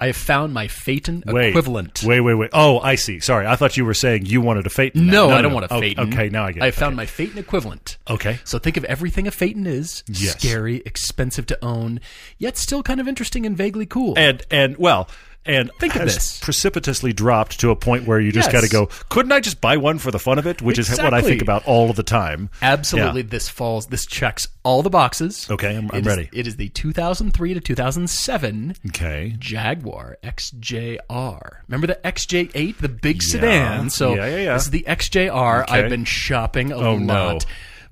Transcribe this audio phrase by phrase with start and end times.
[0.00, 2.02] I have found my Phaeton Wait, equivalent.
[2.04, 2.50] Wait, wait, wait.
[2.52, 3.18] Oh, I see.
[3.18, 5.06] Sorry, I thought you were saying you wanted a Phaeton.
[5.08, 5.36] No, now.
[5.36, 6.12] I don't want a Oh, Phaeton.
[6.12, 6.62] Okay, now I get it.
[6.62, 6.96] I have found Okay.
[6.96, 7.96] my Phaeton equivalent.
[8.08, 8.38] Okay.
[8.44, 10.38] So think of everything a Phaeton is Yes.
[10.38, 12.00] scary, expensive to own,
[12.38, 14.14] yet still kind of interesting and vaguely cool.
[14.16, 15.08] and and well
[15.46, 16.38] and Think of this.
[16.40, 18.52] precipitously dropped to a point where you just Yes.
[18.52, 20.90] got to go couldn't i just buy one for the fun of it which is
[20.98, 23.28] what i think about all of the time Absolutely, Yeah.
[23.30, 23.86] this falls.
[23.86, 25.46] This checks all the boxes.
[25.50, 26.28] Okay, I'm- I'm It is- ready.
[26.32, 31.62] it is the 2003 to 2007 okay Jaguar XJR.
[31.68, 33.28] Remember the XJ8, the big Yeah.
[33.28, 33.90] sedan?
[33.90, 34.54] So Yeah, yeah, yeah.
[34.54, 35.62] this is the XJR.
[35.62, 35.72] Okay.
[35.82, 37.00] I've been shopping a Oh, lot.
[37.00, 37.38] no.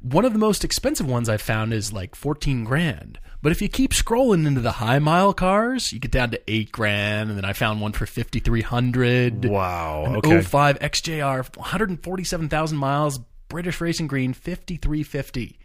[0.02, 3.18] One of the most expensive ones I've found is like 14 grand.
[3.46, 6.72] But if you keep scrolling into the high mile cars, you get down to 8
[6.72, 9.44] grand and then I found one for 5300.
[9.44, 15.60] wow An okay 05 XJR, 147,000 miles, British Racing Green, 5350.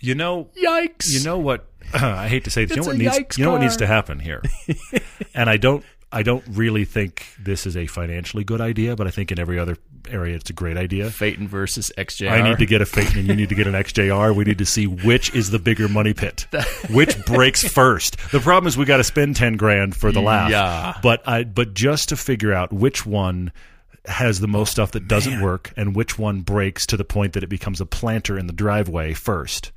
[0.00, 1.06] you know Yikes.
[1.08, 1.64] you know what
[1.94, 4.18] i hate to say this you know what needs you know what needs to happen
[4.18, 4.42] here
[5.34, 9.10] and i don't i don't really think this is a financially good idea but i
[9.10, 12.30] think in every other area it's a great idea Phaeton versus XJR.
[12.30, 14.34] I need to get a Phaeton and you need to get an XJR.
[14.34, 16.46] We need to see which is the bigger money pit,
[16.90, 18.16] which breaks first.
[18.30, 20.50] The problem is we got to spend ten grand for the laugh.
[20.50, 20.98] Yeah.
[21.02, 23.52] But I but just to figure out which one
[24.04, 27.42] has the most stuff that doesn't work and which one breaks to the point that
[27.42, 29.72] it becomes a planter in the driveway first.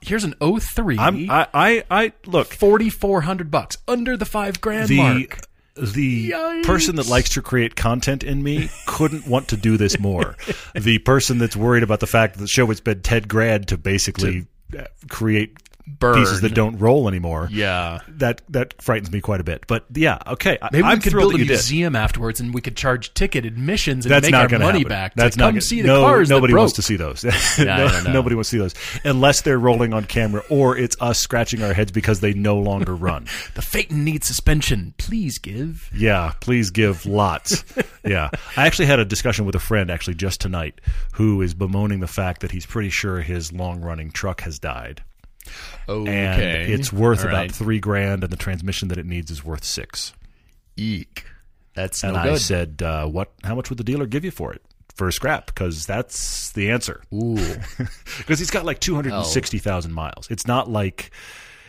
[0.00, 0.98] Here's an 03.
[0.98, 5.40] I'm I I, I look 4400 bucks under the 5 grand the mark.
[5.76, 6.64] The Yikes.
[6.64, 10.36] person that likes to create content in me couldn't want to do this more.
[10.74, 13.78] the person that's worried about the fact that the show would spend ten grand to
[13.78, 15.56] basically uh create
[15.88, 16.16] Burn.
[16.16, 17.48] pieces that don't roll anymore.
[17.50, 18.00] Yeah.
[18.08, 19.64] That that frightens me quite a bit.
[19.68, 20.58] But yeah, okay.
[20.60, 21.52] I- Maybe I'm could build a you did.
[21.54, 24.66] museum afterwards and we could charge ticket admissions and That's make not our going to
[24.66, 24.88] money happen.
[24.88, 25.14] back.
[25.14, 27.24] That's to not come gonna- see the no, cars Nobody wants to see those.
[27.58, 28.12] No- don't.
[28.12, 28.74] Nobody wants to see those
[29.04, 32.94] unless they're rolling on camera or it's us scratching our heads because they no longer
[32.94, 33.26] run.
[33.54, 34.92] The Phaeton needs suspension.
[34.98, 35.88] Please give.
[35.94, 37.64] Yeah, please give lots.
[38.04, 38.28] yeah.
[38.56, 40.80] I actually had a discussion with a friend actually just tonight
[41.12, 45.02] who is bemoaning the fact that he's pretty sure his long running truck has died.
[45.88, 46.62] Okay.
[46.64, 47.52] And it's worth All about right.
[47.52, 50.12] three grand and the transmission that it needs is worth six.
[50.76, 51.24] Eek.
[51.74, 52.40] That's And no I good.
[52.40, 54.62] said, uh, what how much would the dealer give you for it?
[54.94, 57.02] For a scrap, because that's the answer.
[57.12, 57.36] Ooh.
[58.18, 60.26] Because he's got like two hundred and sixty thousand miles.
[60.30, 61.10] It's not like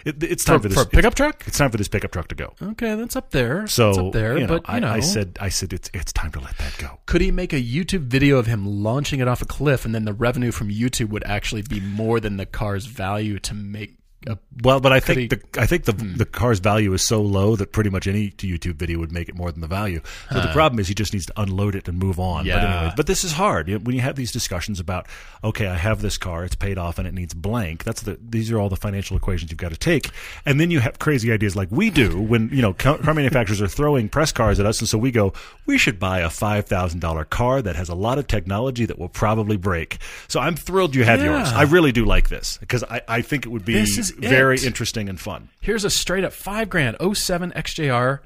[0.07, 1.43] it, it's time for, For, this for pickup truck?
[1.47, 2.53] It's time for this pickup truck to go.
[2.61, 3.67] Okay, that's up there.
[3.67, 4.37] So that's up there.
[4.37, 6.57] you know, but you I, know, I said, I said it's it's time to let
[6.57, 6.99] that go.
[7.05, 10.05] could he make a YouTube video of him launching it off a cliff, and then
[10.05, 14.37] the revenue from YouTube would actually be more than the car's value to make a
[14.63, 17.55] Well, but I think he- the I think the the car's value is so low
[17.55, 20.01] that pretty much any YouTube video would make it more than the value.
[20.33, 22.45] So the problem is he just needs to unload it and move on.
[22.45, 22.79] But Yeah.
[22.79, 25.05] anyway, but this is hard You know, when you have these discussions about
[25.43, 27.83] okay, I have this car, it's paid off, and it needs blank.
[27.83, 30.09] That's the these are all the financial equations you've got to take,
[30.45, 33.61] and then you have crazy ideas like we do when you know car, car manufacturers
[33.61, 35.31] are throwing press cars at us, and so we go,
[35.67, 38.97] we should buy a five thousand dollar car that has a lot of technology that
[38.97, 39.99] will probably break.
[40.27, 41.37] So I'm thrilled you have Yeah.
[41.37, 41.49] yours.
[41.53, 43.75] I really do like this because I, I think it would be
[44.11, 44.65] Is very it.
[44.65, 45.49] interesting and fun.
[45.61, 48.19] Here's a straight up five grand 07 XJR.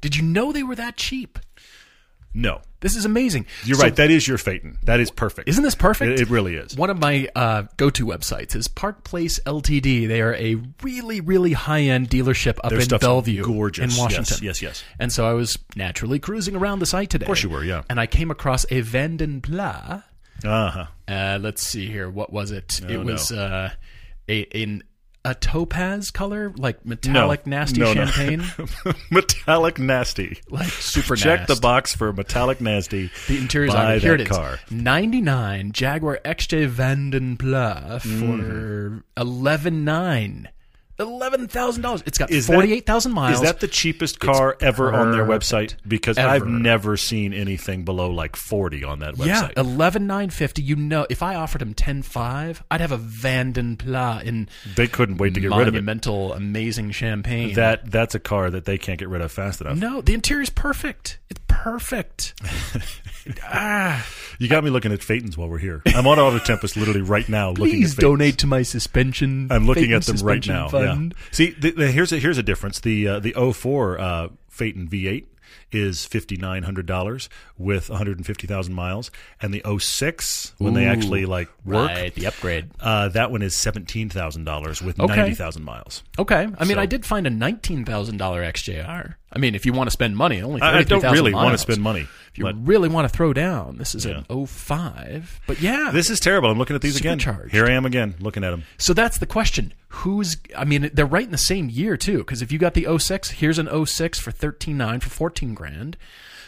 [0.00, 1.38] Did you know they were that cheap?
[2.34, 3.46] No, This is amazing.
[3.64, 3.96] you're So- right.
[3.96, 4.78] That is your Phaeton.
[4.84, 5.48] That is perfect.
[5.48, 6.12] Isn't this perfect?
[6.12, 6.76] It, it really is.
[6.76, 10.06] One of my uh, go-to websites is Park Place Ltd.
[10.06, 13.92] They are a really, really high-end dealership up Their in Bellevue, gorgeous.
[13.96, 14.36] in Washington.
[14.42, 14.84] Yes, yes, yes.
[15.00, 17.24] And so I was naturally cruising around the site today.
[17.24, 17.82] Of course you were, yeah.
[17.90, 20.02] And I came across a Vanden Plas.
[20.44, 20.86] Uh huh.
[21.08, 22.08] Uh, let's see here.
[22.08, 22.80] What was it?
[22.82, 23.00] it no.
[23.00, 23.70] was uh,
[24.28, 24.84] a in
[25.24, 28.06] a topaz color, like metallic, nasty No, no.
[28.06, 28.44] champagne,
[29.10, 30.40] metallic nasty.
[30.48, 33.10] like super Check the box for metallic nasty.
[33.26, 34.58] The interior's Buy on Here that it car.
[34.70, 38.98] 99 Jaguar XJ Vanden Plas for Mm-hmm.
[39.16, 40.48] eleven nine.
[41.00, 42.02] Eleven thousand dollars.
[42.06, 43.36] It's got forty eight thousand miles.
[43.36, 45.74] Is that the cheapest car ever on their website?
[45.86, 49.26] Because I've never seen anything below like forty on that website.
[49.26, 50.62] yeah, eleven nine fifty.
[50.62, 54.88] You know, if I offered him ten five, I'd have a Vanden Plas in they
[54.88, 55.78] couldn't wait to get rid of it.
[55.78, 57.54] monumental, amazing champagne.
[57.54, 59.76] That that's a car that they can't get rid of fast enough.
[59.78, 61.18] no, the interior's perfect.
[61.30, 62.34] It's perfect.
[63.44, 64.04] ah,
[64.38, 65.82] You got me looking at Phaetons while we're here.
[65.86, 68.00] I'm on Auto Tempest literally right now looking at please Phaetons.
[68.00, 69.48] donate to my suspension.
[69.50, 70.68] I'm looking Phaeton at them right now.
[70.94, 71.08] Yeah.
[71.32, 72.80] See, the, the, here's a here's a difference.
[72.80, 75.26] The uh, the 04 uh, Phaeton V8
[75.70, 79.10] is fifty nine hundred dollars with one hundred and fifty thousand miles,
[79.42, 82.70] and the 06, when they actually like work, Right, the upgrade.
[82.80, 85.14] uh, that one is seventeen thousand dollars with Okay.
[85.16, 86.02] ninety thousand miles.
[86.18, 86.48] Okay.
[86.58, 89.14] I mean, So- I did find a nineteen thousand dollar XJR.
[89.30, 91.52] I mean, if you want to spend money, only I, I don't 33,000 really want
[91.52, 92.08] to spend money.
[92.30, 94.22] If you really want to throw down, this is Yeah.
[94.28, 95.40] an 05.
[95.46, 96.50] But yeah, this is terrible.
[96.50, 97.18] I'm looking at these again.
[97.50, 98.64] Here I am again, looking at them.
[98.78, 99.74] So that's the question.
[99.88, 100.36] Who's?
[100.56, 102.18] I mean, they're right in the same year too.
[102.18, 105.96] Because if you got the 06, here's an 06 for thirteen nine for fourteen grand.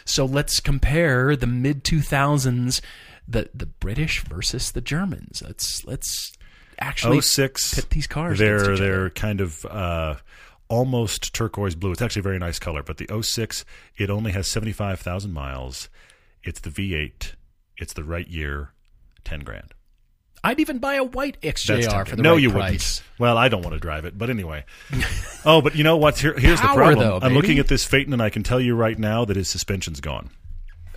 [0.05, 2.81] So let's compare the mid two thousands,
[3.27, 5.43] the the British versus the Germans.
[5.45, 6.31] Let's let's
[6.79, 8.39] actually 06 pit these cars.
[8.39, 10.15] They're they're kind of uh,
[10.71, 11.91] almost turquoise blue.
[11.91, 12.81] It's actually a very nice color.
[12.81, 13.65] But the 06,
[13.97, 15.89] it only has 75,000 miles.
[16.43, 17.33] It's the V8.
[17.77, 18.71] It's the right year.
[19.25, 19.73] 10 grand.
[20.43, 22.23] I'd even buy a white XJR for the right.
[22.23, 23.01] no, right you price.
[23.01, 23.19] wouldn't.
[23.19, 24.65] Well, I don't want to drive it, but anyway.
[25.45, 26.17] oh, but you know what?
[26.17, 26.99] Here, here's the problem.
[26.99, 29.49] though, I'm looking at this Phaeton, and I can tell you right now that his
[29.49, 30.31] suspension's gone.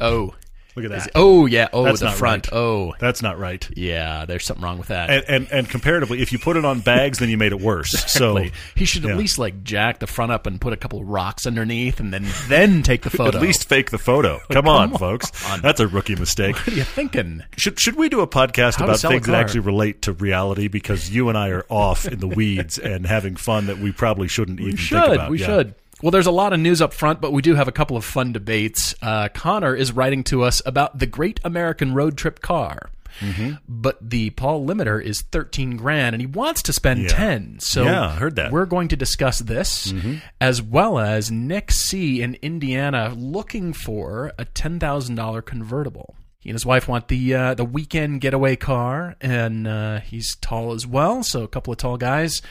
[0.01, 0.35] Oh,
[0.77, 1.13] Look at Is that.
[1.15, 1.69] oh yeah.
[1.73, 2.47] Oh, That's the not front.
[2.51, 2.59] right.
[2.59, 3.69] Oh, That's not right.
[3.77, 4.25] yeah.
[4.25, 5.09] There's something wrong with that.
[5.11, 7.93] And, and and comparatively, if you put it on bags, then you made it worse.
[8.15, 8.45] So
[8.75, 9.17] he should at yeah.
[9.17, 12.27] least like jack the front up and put a couple of rocks underneath, and then
[12.49, 13.37] then take the photo.
[13.39, 14.41] at least fake the photo.
[14.51, 15.31] Come, on, folks.
[15.61, 16.57] That's a rookie mistake.
[16.57, 17.43] what are you thinking?
[17.57, 20.69] Should should we do a podcast How about things that actually relate to reality?
[20.69, 24.29] Because you and I are off in the weeds and having fun that we probably
[24.29, 25.13] shouldn't even We think should.
[25.13, 25.31] about.
[25.31, 25.47] We Yeah.
[25.47, 25.75] should.
[26.05, 28.05] Well, there's a lot of news up front, but we do have a couple of
[28.05, 28.95] fun debates.
[29.01, 32.91] Uh, Connor is writing to us about the Great American Road Trip car.
[33.21, 33.53] Mm-hmm.
[33.67, 37.09] But the Paul limiter is 13 grand and he wants to spend Yeah.
[37.09, 37.61] 10.
[37.61, 38.49] So Yeah, heard that.
[38.49, 38.55] Mm-hmm.
[38.55, 39.95] We're going to discuss this
[40.43, 46.17] as well as Nick C in Indiana looking for a $10,000 convertible.
[46.39, 50.75] He and his wife want the uh, the weekend getaway car, and uh, he's tall
[50.75, 51.23] as well.
[51.23, 52.43] So a couple of tall guys,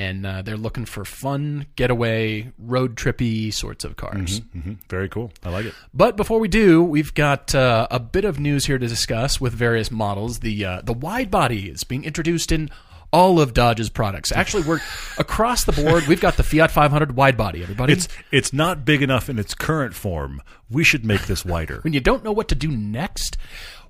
[0.00, 4.40] and uh, they're looking for fun getaway road trippy sorts of cars.
[4.56, 4.78] Mhm.
[4.88, 5.32] Very cool.
[5.44, 5.74] I like it.
[5.92, 9.52] But before we do, we've got uh, a bit of news here to discuss with
[9.52, 10.40] various models.
[10.40, 12.70] The uh, the wide body is being introduced in
[13.12, 14.30] all of Dodge's products.
[14.30, 14.80] Actually, we're
[15.18, 16.06] across the board.
[16.06, 17.60] We've got the Fiat 500 wide body.
[17.62, 20.40] Everybody, It's it's not big enough in its current form.
[20.70, 21.80] We should make this wider.
[21.82, 23.36] when you don't know what to do next,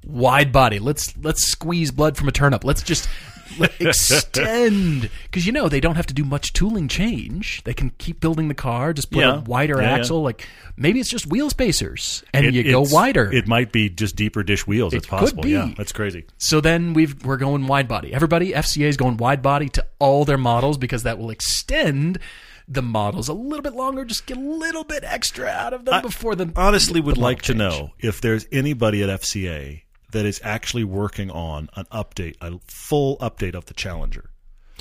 [0.04, 0.78] wide body.
[0.78, 2.64] Let's let's squeeze blood from a turnip.
[2.64, 3.08] Let's just
[3.80, 7.62] extend because you know they don't have to do much tooling change.
[7.64, 9.38] They can keep building the car, just put Yeah.
[9.38, 9.96] a wider Yeah, yeah.
[9.96, 10.22] axle.
[10.22, 13.32] Like maybe it's just wheel spacers, and It- you go wider.
[13.32, 14.94] It might be just deeper dish wheels.
[14.94, 15.42] it's could possible.
[15.42, 15.50] be.
[15.50, 16.24] Yeah, that's crazy.
[16.38, 18.12] So then we've we're going wide body.
[18.14, 22.18] Everybody, FCA is going wide body to all their models because that will extend
[22.68, 24.04] the models a little bit longer.
[24.04, 27.42] Just get a little bit extra out of them before the Honestly, would the like
[27.42, 32.58] to know if there's anybody at FCA that is actually working on an update, a
[32.66, 34.30] full update of the Challenger,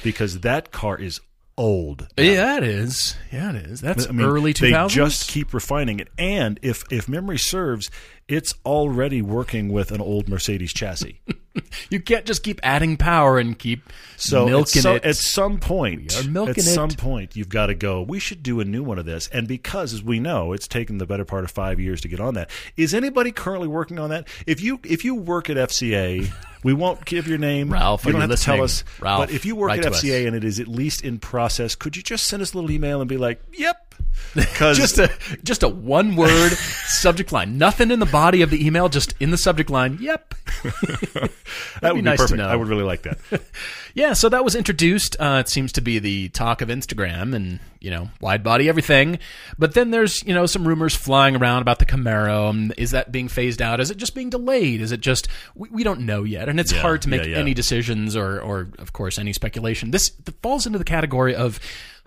[0.03, 1.19] because that car is
[1.57, 2.07] old.
[2.17, 3.15] Yeah, it is.
[3.31, 3.81] Yeah, it is.
[3.81, 7.91] That's I mean, early two they just keep refining it, and if if memory serves,
[8.27, 11.21] it's already working with an old Mercedes chassis.
[11.89, 13.81] you can't just keep adding power and keep
[14.17, 15.03] So at, milking so- it.
[15.06, 16.61] at some point, We are milking at it.
[16.63, 18.01] some point, you've got to go.
[18.01, 20.97] We should do a new one of this, and because, as we know, it's taken
[20.97, 22.50] the better part of five years to get on that.
[22.77, 24.27] Is anybody currently working on that?
[24.45, 26.29] If you if you work at FCA,
[26.63, 27.71] we won't give your name.
[27.71, 28.83] Ralph, you don't have to tell us.
[29.00, 30.03] Ralph, but if you work at to us.
[30.03, 32.71] FCA and it is at least in process, could you just send us a little
[32.71, 33.88] email and be like, "Yep,"
[34.35, 35.09] just a
[35.43, 36.51] just a one word
[36.85, 37.57] subject line.
[37.57, 39.97] Nothing in the body of the email, just in the subject line.
[39.99, 40.35] Yep.
[40.63, 41.31] that
[41.81, 42.37] would be be nice to perfect.
[42.37, 42.47] know.
[42.47, 43.17] I would really like that.
[43.95, 45.15] Yeah, so that was introduced.
[45.19, 49.18] Uh, it seems to be the talk of Instagram and, you know, wide body everything.
[49.57, 52.49] But then there's, you know, some rumors flying around about the Camaro.
[52.49, 53.79] Um, Is that being phased out?
[53.79, 54.81] Is it just being delayed?
[54.81, 56.49] Is it just, we, we don't know yet.
[56.49, 57.37] And it's Yeah, hard to make yeah, yeah.
[57.37, 59.89] any decisions or, or, of course, any speculation.
[59.91, 60.11] This
[60.44, 61.59] falls into the category of,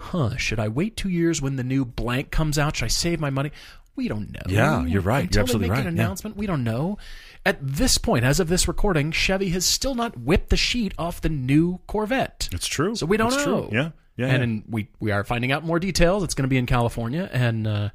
[0.03, 2.77] huh, should I wait two years when the new blank comes out?
[2.77, 3.53] Should I save my money?
[3.95, 4.41] We don't know.
[4.49, 5.33] Yeah, you're right.
[5.33, 6.05] You're absolutely they make right, an yeah.
[6.05, 6.99] announcement, we don't know.
[7.45, 11.21] At this point, as of this recording, Chevy has still not whipped the sheet off
[11.21, 12.49] the new Corvette.
[12.53, 12.95] It's true.
[12.95, 13.67] So we don't It's know.
[13.67, 13.69] true.
[13.73, 13.91] Yeah.
[14.17, 14.27] Yeah.
[14.27, 14.63] and yeah.
[14.69, 16.23] we we are finding out more details.
[16.23, 17.89] It's going to be in California, and uh,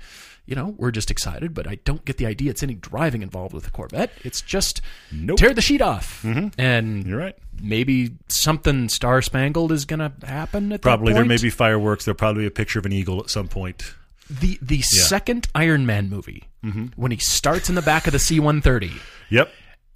[0.47, 1.53] you know we're just excited.
[1.53, 4.11] But I don't get the idea it's any driving involved with the Corvette.
[4.23, 5.37] It's just Nope.
[5.37, 6.25] tear the sheet off,
[6.57, 7.35] and You're right.
[7.61, 10.71] maybe something star spangled is going to happen.
[10.71, 12.05] At Probably there may be fireworks.
[12.05, 13.93] There'll probably be a picture of an eagle at some point.
[14.29, 16.87] the the second Iron Man movie Mm-hmm.
[16.97, 18.91] when he starts in the back of the C one thirty.
[19.29, 19.49] Yep.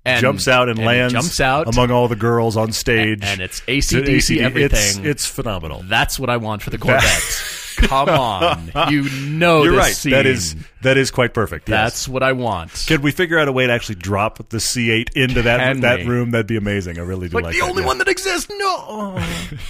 [0.05, 1.67] And- jumps out and, and lands jumps out.
[1.67, 3.19] among all the girls on stage.
[3.21, 5.05] and it's acdc, It's, everything.
[5.05, 5.83] it's phenomenal.
[5.85, 7.21] That's what I want for the Corvette.
[7.87, 9.95] Come on, you know You're this right.
[9.95, 10.11] Scene.
[10.11, 11.69] That is That is quite perfect.
[11.69, 11.77] Yes.
[11.93, 12.85] That's what I want.
[12.87, 15.99] Could we figure out a way to actually drop the C8 into that Can that
[15.99, 16.05] we?
[16.05, 16.31] room?
[16.31, 16.97] That'd be amazing.
[16.97, 17.87] I really do like, like, the that, only yeah.
[17.87, 18.49] one that exists.
[18.57, 19.21] No,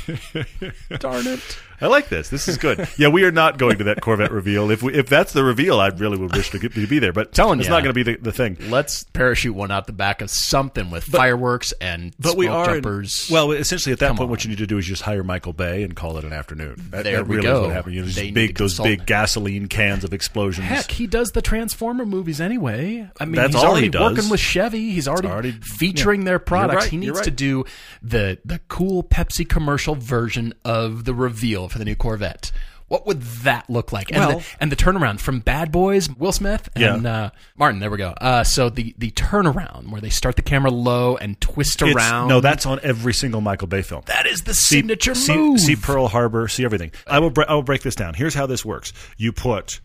[1.00, 1.60] darn it.
[1.84, 2.30] I like this.
[2.30, 2.88] This is good.
[2.98, 4.70] Yeah, we are not going to that Corvette reveal.
[4.70, 7.12] If we, if that's the reveal, I really would wish to, get, to be there.
[7.12, 7.74] But Telling it's ya.
[7.74, 8.56] not going to be the, the thing.
[8.70, 12.66] Let's parachute one out the back of something with fireworks and But smoke we are.
[12.76, 13.28] jumpers.
[13.32, 14.30] well, essentially, at that Come point, on.
[14.30, 16.76] what you need to do is just hire Michael Bay and call it an afternoon.
[16.92, 17.56] That, There that we really go.
[17.62, 17.96] is what happened.
[17.96, 20.68] You know, just big those big gasoline cans of explosions.
[20.68, 23.10] Heck, he does the Transformer movies anyway.
[23.20, 24.16] I mean, That's he's all already he does.
[24.16, 24.92] working with Chevy.
[24.92, 26.84] He's already, already- featuring their products.
[26.84, 27.66] right, He needs to do
[28.02, 32.52] the the cool Pepsi commercial version of the reveal for the new Corvette.
[32.88, 34.12] What would that look like?
[34.12, 37.12] And, Well- the, and the turnaround from Bad Boys, Will Smith and Yeah.
[37.14, 37.80] uh, Martin.
[37.80, 38.10] There we go.
[38.20, 42.28] Uh, so the the turnaround where they start the camera low and twist It's- around.
[42.28, 44.02] No, that's on every single Michael Bay film.
[44.08, 45.60] that is the see, signature see, move.
[45.62, 46.92] see Pearl Harbor, see everything.
[47.08, 47.30] I will.
[47.30, 48.14] Bre- I will break this down.
[48.14, 48.92] Here's how this works.
[49.18, 49.80] You put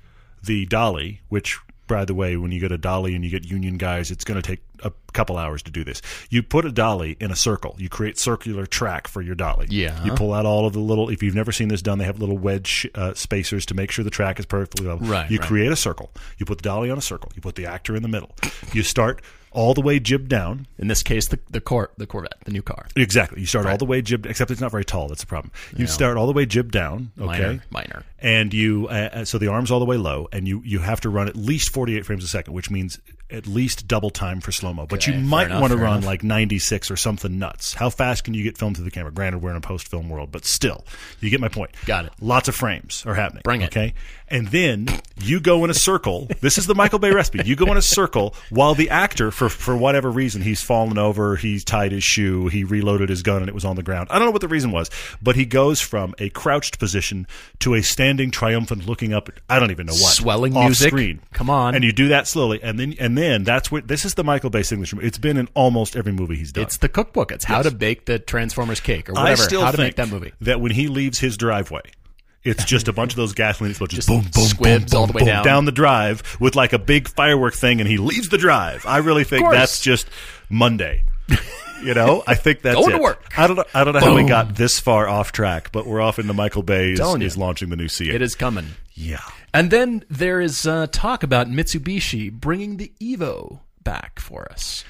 [0.46, 3.76] the dolly, which, by the way, when you get a dolly and you get union
[3.76, 6.02] guys, it's going to take a couple hours to do this.
[6.30, 7.74] You put a dolly in a circle.
[7.78, 9.66] You create circular track for your dolly.
[9.70, 10.04] Yeah.
[10.04, 11.08] You pull out all of the little.
[11.08, 14.04] If you've never seen this done, they have little wedge uh, spacers to make sure
[14.04, 15.06] the track is perfectly level.
[15.06, 15.46] Right, You right.
[15.48, 16.10] create a circle.
[16.38, 17.30] You put the dolly on a circle.
[17.34, 18.34] You put the actor in the middle.
[18.72, 19.22] You start
[19.56, 20.66] all the way jib down.
[20.78, 22.86] in this case, the the Cor- the Corvette, the new car.
[22.94, 23.40] Exactly.
[23.40, 25.08] You start all the way jib, except it's not very tall.
[25.08, 25.50] That's the problem.
[25.76, 27.10] You start all the way jib down.
[27.18, 27.26] Okay.
[27.26, 28.02] Minor, minor.
[28.18, 31.00] And you, uh, uh, so the arm's all the way low, and you you have
[31.00, 34.52] to run at least 48 frames a second, which means at least double time for
[34.52, 34.86] slow mo.
[34.86, 36.04] But Okay, you might enough, want to run enough.
[36.06, 37.74] like 96 or something nuts.
[37.74, 39.10] How fast can you get film to the camera?
[39.12, 40.84] Granted, we're in a post film world, but still,
[41.20, 41.70] you get my point.
[41.86, 42.12] Got it.
[42.20, 43.42] Lots of frames are happening.
[43.44, 43.66] Bring it.
[43.66, 43.94] Okay.
[44.28, 44.88] And then
[45.20, 46.28] you go in a circle.
[46.40, 47.42] This is the Michael Bay recipe.
[47.44, 51.36] You go in a circle while the actor, for for whatever reason, he's fallen over,
[51.36, 54.08] he's tied his shoe, he reloaded his gun, and it was on the ground.
[54.10, 54.90] I don't know what the reason was,
[55.22, 57.28] but he goes from a crouched position
[57.60, 59.30] to a standing, triumphant, looking up.
[59.48, 60.88] I don't even know what Swelling music.
[60.88, 61.20] screen.
[61.32, 61.76] Come on.
[61.76, 64.50] and you do that slowly, and then and then that's what this is the Michael
[64.50, 65.00] Bay signature.
[65.00, 66.64] It's been in almost every movie he's done.
[66.64, 67.32] It's the cookbook.
[67.32, 69.42] It's how to bake the Transformers cake or whatever.
[69.42, 70.32] I still how to think make that movie.
[70.40, 71.82] that when he leaves his driveway,
[72.44, 75.12] it's just a bunch of those gasoline explosions, Just boom, boom, squibs boom, all the
[75.12, 75.44] way boom, down.
[75.44, 78.84] down the drive with like a big firework thing, and he leaves the drive.
[78.86, 80.08] I really think that's just
[80.48, 81.02] Monday.
[81.82, 83.02] You know, I think that's Going to it.
[83.02, 83.24] work.
[83.36, 83.64] I don't know.
[83.74, 84.28] I don't know how we Boom.
[84.28, 87.76] got this far off track, but we're off into Michael Bay is, is launching the
[87.76, 88.14] new C8.
[88.14, 88.66] It is coming.
[88.94, 89.20] Yeah.
[89.52, 94.84] And then there is uh, talk about Mitsubishi bringing the Evo back for us.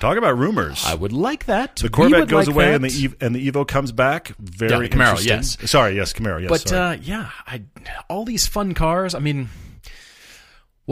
[0.00, 0.84] Talk about rumors.
[0.84, 1.76] I would like that.
[1.76, 2.74] the Corvette goes like away that.
[2.74, 4.34] and the Ev- and the Evo comes back.
[4.38, 5.60] Very Yeah, Camaro, interesting.
[5.62, 5.70] yes.
[5.70, 6.40] Sorry, yes, Camaro.
[6.42, 7.62] Yes, But uh, yeah, I,
[8.08, 9.14] all these fun cars.
[9.14, 9.48] I mean,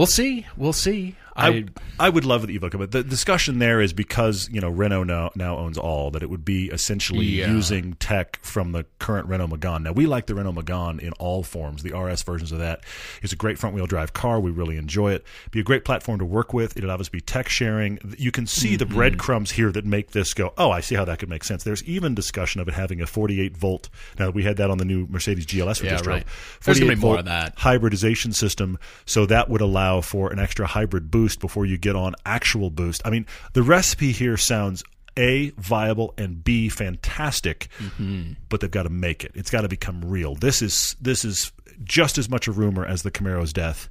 [0.01, 0.47] we'll see.
[0.57, 1.15] We'll see.
[1.37, 1.65] I,
[1.99, 5.31] I, would love the Evo, but the discussion there is because you know Renault now
[5.35, 7.51] now owns all that it would be essentially Yeah.
[7.51, 9.83] using tech from the current Renault Megane.
[9.85, 11.83] Now we like the Renault Megane in all forms.
[11.83, 12.81] The RS versions of that
[13.23, 14.39] is a great front wheel drive car.
[14.39, 15.25] We really enjoy it.
[15.51, 16.77] Be a great platform to work with.
[16.77, 18.01] It'll obviously be tech sharing.
[18.19, 18.95] You can see the Mm-hmm.
[18.97, 20.53] breadcrumbs here that make this go.
[20.59, 21.63] Oh, I see how that could make sense.
[21.65, 23.89] There's even discussion of it having a 48 volt.
[24.19, 25.81] Now we had that on the new Mercedes GLS.
[25.81, 26.17] we Yeah, just drove.
[26.17, 26.27] right.
[26.65, 27.55] There's gonna be more of that.
[27.57, 28.79] hybridization system.
[29.07, 33.03] So that would allow for an extra hybrid boost before you get on actual boost.
[33.05, 34.85] I mean, the recipe here sounds
[35.17, 38.35] a viable and b fantastic, mm-hmm.
[38.49, 39.33] but they've got to make it.
[39.35, 40.35] It's got to become real.
[40.37, 41.51] This is this is
[41.83, 43.89] just as much a rumor as the Camaro's death.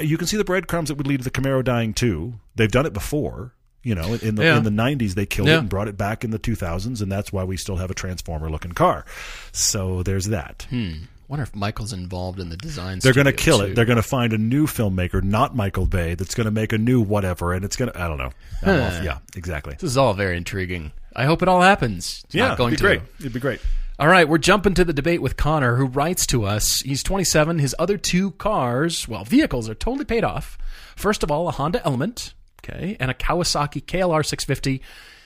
[0.00, 2.34] You can see the breadcrumbs that would lead to the Camaro dying too.
[2.54, 3.54] They've done it before.
[3.84, 4.56] You know, in the Yeah.
[4.58, 5.56] in the '90s they killed Yeah.
[5.56, 7.94] it and brought it back in the 2000s, and that's why we still have a
[7.94, 9.04] transformer looking car.
[9.52, 10.66] So there's that.
[10.70, 10.92] Hmm.
[11.28, 12.98] Wonder if Michael's involved in the design.
[13.00, 13.66] They're going to kill too.
[13.66, 13.74] it.
[13.74, 16.78] They're going to find a new filmmaker, not Michael Bay, that's going to make a
[16.78, 18.00] new whatever, and it's going to.
[18.00, 18.30] I don't know.
[18.64, 19.74] Yeah, exactly.
[19.74, 20.92] This is all very intriguing.
[21.14, 22.22] I hope it all happens.
[22.24, 22.98] It's yeah, not going it'd be to.
[22.98, 23.10] great.
[23.20, 23.60] It'd be great.
[24.00, 26.80] All right, we're jumping to the debate with Connor, who writes to us.
[26.84, 27.58] He's 27.
[27.58, 30.56] His other two cars, well, vehicles, are totally paid off.
[30.94, 32.32] First of all, a Honda Element,
[32.62, 34.80] okay, and a Kawasaki KLR 650.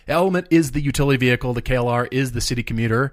[0.09, 1.53] Element is the utility vehicle.
[1.53, 3.13] The KLR is the city commuter.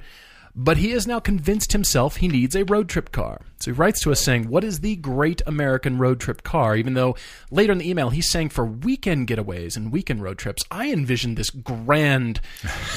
[0.55, 3.41] But he has now convinced himself he needs a road trip car.
[3.59, 6.75] So he writes to us saying, What is the great American road trip car?
[6.75, 7.15] Even though
[7.51, 11.37] later in the email he's saying for weekend getaways and weekend road trips, I envisioned
[11.37, 12.39] this grand,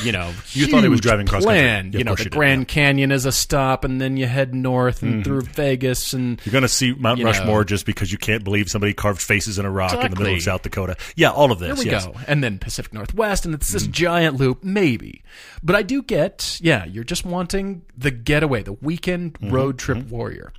[0.04, 1.92] you know, You thought he was driving cross plan.
[1.92, 2.66] Yeah, you know, the you did, Grand yeah.
[2.66, 6.62] Canyon is a stop, and then you head north and through Vegas, and You're going
[6.62, 7.30] to see Mount You know.
[7.30, 10.34] Rushmore just because you can't believe somebody carved faces in a rock in the middle
[10.34, 10.96] of South Dakota.
[11.16, 11.76] Yeah, all of this.
[11.76, 12.06] there we yes.
[12.06, 12.14] go.
[12.28, 13.72] And then Pacific Northwest, and it's Mm-hmm.
[13.78, 15.22] this giant loop, maybe.
[15.62, 19.50] But I do get, yeah, you're just wanting the getaway, the weekend Mm-hmm.
[19.54, 20.51] road trip warrior.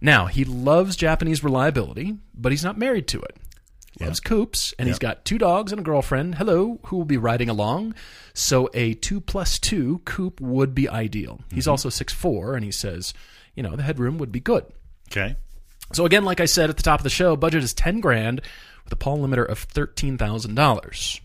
[0.00, 3.36] Now, he loves Japanese reliability, but he's not married to it.
[4.00, 6.34] Loves coupes, and he's got two dogs and a girlfriend.
[6.34, 7.94] Hello, who will be riding along.
[8.32, 11.34] So a two plus two coupe would be ideal.
[11.34, 11.54] Mm-hmm.
[11.54, 13.14] He's also six four, and he says,
[13.54, 14.66] you know, the headroom would be good.
[15.12, 15.36] Okay.
[15.92, 18.40] So again, like I said at the top of the show, budget is ten grand
[18.82, 21.20] with a Paul limiter of thirteen thousand dollars.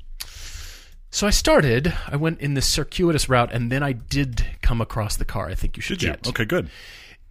[1.10, 1.92] So I started.
[2.08, 5.48] I went in this circuitous route, and then I did come across the car.
[5.48, 6.30] I think you should Did you?
[6.30, 6.70] Okay, good.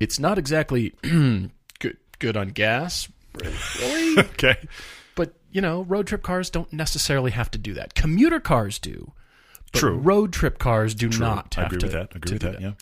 [0.01, 1.97] It's not exactly good.
[2.19, 4.17] Good on gas, really.
[4.19, 4.57] Okay.
[5.15, 7.95] but you know, road trip cars don't necessarily have to do that.
[7.95, 9.13] Commuter cars do.
[9.73, 9.99] But True.
[9.99, 11.87] Road trip cars do not have I agree to.
[11.87, 12.09] with that.
[12.15, 12.61] I agree with do that.
[12.61, 12.73] Yeah.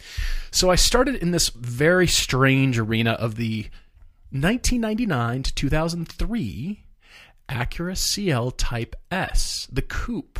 [0.53, 3.67] So I started in this very strange arena of the
[4.31, 6.85] 1999 to 2003
[7.49, 10.39] Acura CL Type S, the coupe.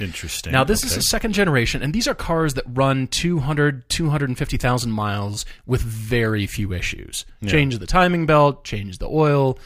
[0.00, 0.52] Interesting.
[0.52, 0.92] Now, this okay.
[0.92, 6.46] is a second generation, and these are cars that run 200, 250,000 miles with very
[6.46, 7.24] few issues.
[7.46, 9.58] Change the timing belt, change the oil.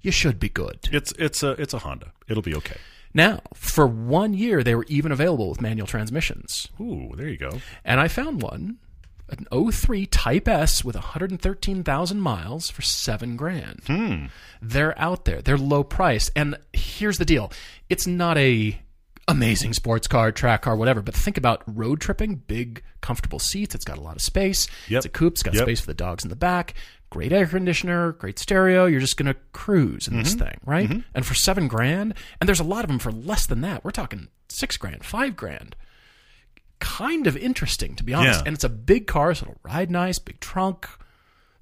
[0.00, 0.88] You should be good.
[0.92, 2.12] It's it's a it's a Honda.
[2.28, 2.76] It'll be okay.
[3.12, 6.68] Now, for one year, they were even available with manual transmissions.
[6.80, 7.60] Ooh, there you go.
[7.84, 8.78] And I found one,
[9.28, 13.82] an 03 Type S with 113,000 miles for seven grand.
[13.86, 14.26] Hmm.
[14.62, 15.42] They're out there.
[15.42, 16.30] They're low priced.
[16.36, 17.52] And here's the deal:
[17.88, 18.80] it's not a
[19.30, 21.02] amazing sports car, track car, whatever.
[21.02, 23.74] But think about road tripping: big, comfortable seats.
[23.74, 24.66] It's got a lot of space.
[24.88, 24.98] Yep.
[24.98, 25.32] It's a coupe.
[25.34, 25.62] It's got Yep.
[25.64, 26.74] space for the dogs in the back.
[27.10, 28.86] Great air conditioner, great stereo.
[28.86, 30.22] You're just gonna cruise in Mm-hmm.
[30.22, 31.02] this thing, right?
[31.14, 33.84] And for seven grand, and there's a lot of them for less than that.
[33.84, 35.74] We're talking six grand, five grand
[36.78, 38.40] kind of interesting to be honest.
[38.40, 38.46] Yeah.
[38.46, 40.88] And it's a big car, so it'll ride nice, big trunk.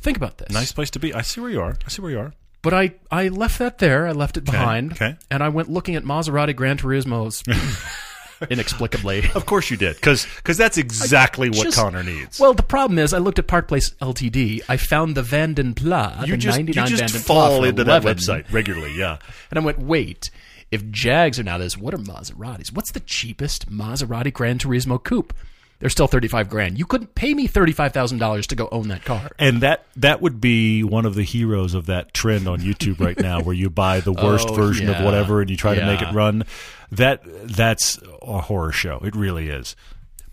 [0.01, 0.51] Think about this.
[0.51, 1.13] Nice place to be.
[1.13, 1.77] I see where you are.
[1.85, 2.33] I see where you are.
[2.71, 4.07] But I, I left that there.
[4.07, 4.93] I left it behind.
[4.93, 5.17] okay.
[5.31, 7.43] And I went looking at Maserati Gran Turismos
[8.51, 9.25] inexplicably.
[9.35, 12.39] Of course you did, because that's exactly what just- Connor needs.
[12.39, 14.63] Well, the problem is, I looked at Park Place Ltd.
[14.69, 18.51] I found the Vanden Pla, you the just you just Vanden fall into that website
[18.53, 18.93] regularly.
[18.95, 19.19] Yeah.
[19.51, 20.31] And I went, wait,
[20.71, 22.73] if Jags are now this, what are Maseratis?
[22.73, 25.33] What's the cheapest Maserati Gran Turismo coupe?
[25.81, 26.79] They're still 35 grand.
[26.79, 29.31] You couldn't pay me $35,000 to go own that car.
[29.39, 33.19] And that that would be one of the heroes of that trend on YouTube right
[33.19, 35.87] now, where you buy the oh, worst Oh, version of whatever and you try to
[35.87, 36.45] make it run.
[36.91, 38.99] That that's a horror show.
[39.05, 39.77] It really is.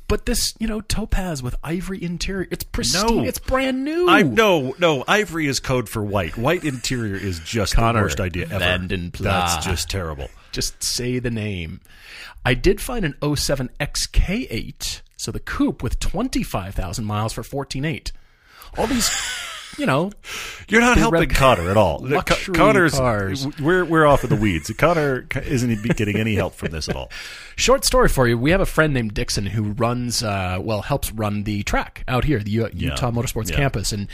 [0.08, 3.18] But this, you know, topaz with ivory interior, it's pristine.
[3.18, 3.24] No.
[3.24, 4.08] It's brand new.
[4.08, 5.04] I no no.
[5.08, 6.38] Ivory is code for white.
[6.38, 8.60] White interior is just Connor the worst idea ever.
[8.60, 10.30] Vanden That's just terrible.
[10.52, 11.82] Just say the name.
[12.46, 18.12] I did find an 07 XK8, so the coupe with 25,000 miles for 14.8.
[18.78, 19.10] All these,
[19.78, 20.12] you know,
[20.68, 22.00] You're not helping Connor at all.
[22.22, 23.48] Co- Connor's cars.
[23.60, 24.72] we're we're off in the weeds.
[24.78, 27.10] Connor isn't getting any help from this at all.
[27.56, 28.38] short story for you.
[28.38, 32.24] We have a friend named Dixon who runs, uh, well, helps run the track out
[32.26, 33.58] here, the U- Utah Motorsports Yeah.
[33.58, 34.08] campus, and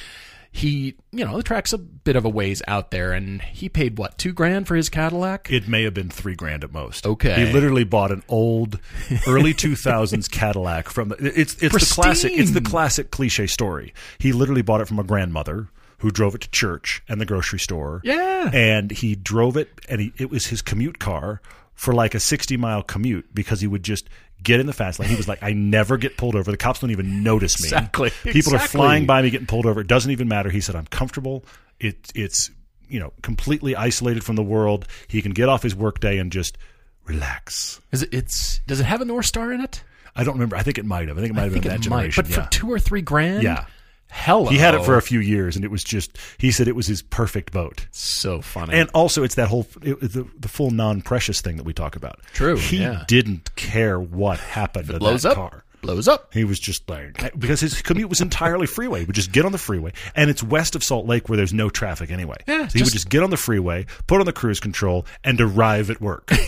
[0.54, 3.98] he, you know, the track's a bit of a ways out there, and he paid
[3.98, 5.50] what two grand for his Cadillac.
[5.50, 7.08] It may have been three grand at most.
[7.08, 7.46] Okay.
[7.46, 8.80] he literally bought an old,
[9.28, 11.10] early two thousands Cadillac from.
[11.10, 12.34] The, it's it's the classic.
[12.36, 13.94] It's the classic cliche story.
[14.20, 17.60] He literally bought it from a grandmother who drove it to church and the grocery
[17.60, 18.02] store.
[18.04, 18.50] Yeah.
[18.54, 21.42] and he drove it, and he, it was his commute car
[21.74, 24.10] for like a sixty mile commute because he would just.
[24.44, 25.10] Get in the fast lane.
[25.10, 26.50] He was like, I never get pulled over.
[26.50, 27.68] The cops don't even notice me.
[27.68, 28.10] Exactly.
[28.24, 29.82] People are flying by me getting pulled over.
[29.82, 30.50] It doesn't even matter.
[30.50, 31.46] He said, I'm comfortable.
[31.80, 32.50] It, it's,
[32.88, 34.88] you know, completely isolated from the world.
[35.08, 36.58] He can get off his workday and just
[37.06, 37.82] relax.
[37.92, 38.14] Is it?
[38.14, 39.84] It's does it have a North Star in it?
[40.16, 40.56] I don't remember.
[40.56, 41.18] I think it might have.
[41.18, 42.24] I think it might I have been that it might, generation.
[42.24, 42.44] but yeah.
[42.44, 43.66] for two or three grand, Yeah.
[44.12, 44.50] Hello.
[44.50, 46.18] he had it for a few years, and it was just.
[46.38, 47.88] He said it was his perfect boat.
[47.92, 48.74] so funny.
[48.78, 52.20] And also, it's that whole it, the, the full non-precious thing that we talk about.
[52.34, 53.04] True, He yeah.
[53.08, 55.64] didn't care what happened to blows that up, car.
[55.82, 56.34] blows up.
[56.34, 59.00] He was just like because his commute was entirely freeway.
[59.00, 61.54] He would just get on the freeway, and it's west of Salt Lake where there's
[61.54, 62.38] no traffic anyway.
[62.48, 65.06] Yeah, so he would just- just get on the freeway, put on the cruise control,
[65.24, 66.32] and arrive at work.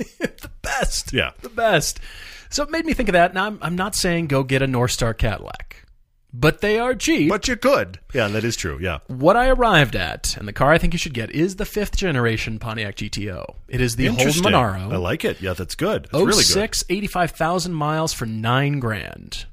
[0.00, 2.00] The best, yeah, the best.
[2.48, 3.34] So it made me think of that.
[3.34, 5.84] Now I'm, I'm not saying go get a North Star Cadillac,
[6.32, 7.28] but they are cheap.
[7.28, 7.98] but you could.
[8.14, 8.78] Yeah, that is true.
[8.80, 11.64] Yeah, what I arrived at, and the car I think you should get, is the
[11.64, 13.54] fifth generation Pontiac GTO.
[13.68, 14.42] It is the Holden.
[14.42, 14.90] Monaro.
[14.90, 15.40] I like it.
[15.40, 16.04] Yeah, that's good.
[16.04, 16.44] That's really good.
[16.44, 19.46] 06, 85,000 miles for nine grand.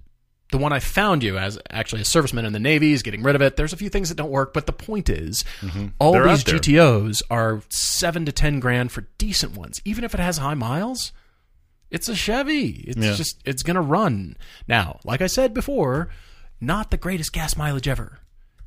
[0.51, 3.35] The one I found you as actually a serviceman in the Navy is getting rid
[3.35, 3.57] of it.
[3.57, 5.43] There's a few things that don't work, but the point is,
[5.99, 6.23] all Mm-hmm.
[6.23, 6.43] They're these.
[6.45, 9.81] GTOs are seven to ten grand for decent ones.
[9.83, 11.11] Even if it has high miles,
[11.91, 12.85] it's a Chevy.
[12.87, 13.13] It's Yeah.
[13.15, 14.37] just it's gonna run.
[14.69, 16.07] Now, like I said before,
[16.59, 18.19] not the greatest gas mileage ever.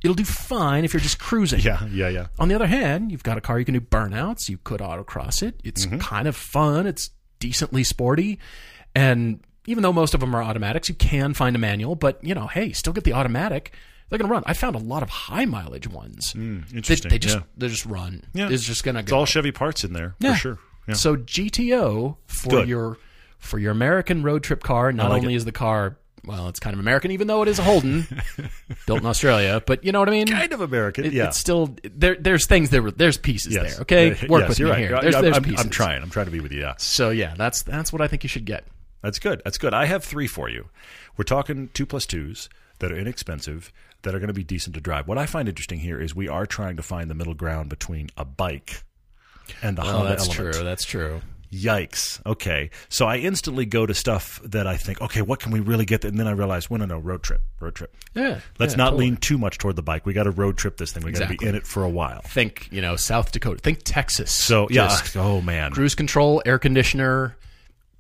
[0.02, 1.60] It'll do fine if you're just cruising.
[1.60, 2.26] Yeah, yeah, yeah.
[2.38, 4.48] On the other hand, you've got a car you can do burnouts.
[4.48, 5.60] You could autocross it.
[5.62, 5.98] It's Mm-hmm.
[5.98, 6.86] kind of fun.
[6.86, 8.38] It's decently sporty.
[8.94, 11.96] And even though most of them are automatics, you can find a manual.
[11.96, 13.74] But, you know, hey, still get the automatic.
[14.08, 14.42] They're going to run.
[14.46, 16.32] I found a lot of high mileage ones.
[16.32, 17.42] They, Hmm, interesting, they just yeah.
[17.58, 18.24] they just run.
[18.32, 18.48] Yeah.
[18.50, 19.18] It's just going to It's go.
[19.18, 20.32] all Chevy parts in there Yeah.
[20.32, 20.58] for sure.
[20.88, 20.94] Yeah.
[20.94, 22.68] So GTO for Good.
[22.68, 22.96] your
[23.38, 24.92] for your American road trip car.
[24.92, 27.58] Not like only is the car well, it's kind of American, even though it is
[27.58, 28.06] a Holden
[28.86, 29.62] built in Australia.
[29.64, 30.26] But you know what I mean?
[30.26, 31.28] Kind of American, It- yeah.
[31.28, 32.14] It's still there.
[32.16, 32.90] There's things there.
[32.90, 33.72] There's pieces Yes.
[33.74, 33.82] there.
[33.82, 34.78] Okay, work yes, with me right.
[34.78, 34.98] here.
[35.00, 35.64] There's, I'm, there's I'm- pieces.
[35.64, 36.02] I'm trying.
[36.02, 36.60] I'm trying to be with you.
[36.60, 36.74] Yeah.
[36.78, 38.64] So yeah, that's that's what I think you should get.
[39.02, 39.40] That's good.
[39.44, 39.72] That's good.
[39.72, 40.68] I have three for you.
[41.16, 42.48] We're talking two plus twos
[42.80, 45.08] that are inexpensive, that are going to be decent to drive.
[45.08, 48.08] What I find interesting here is we are trying to find the middle ground between
[48.16, 48.84] a bike
[49.62, 50.54] and the Oh, Honda that's Element.
[50.54, 50.64] true.
[50.64, 51.20] That's true.
[51.52, 52.24] Yikes.
[52.24, 52.70] Okay.
[52.88, 56.04] So I instantly go to stuff that I think, okay, what can we really get?
[56.04, 57.94] And then I realize, well, no, no, road trip, road trip.
[58.14, 58.40] Yeah.
[58.58, 59.06] Let's yeah, not totally.
[59.06, 60.06] lean too much toward the bike.
[60.06, 61.02] We got to road trip this thing.
[61.02, 62.20] We got to be in it for a while.
[62.22, 63.60] Think you know South Dakota.
[63.60, 64.30] Think Texas.
[64.30, 64.88] So yeah.
[64.88, 65.72] Just oh man.
[65.72, 67.36] cruise control, air conditioner,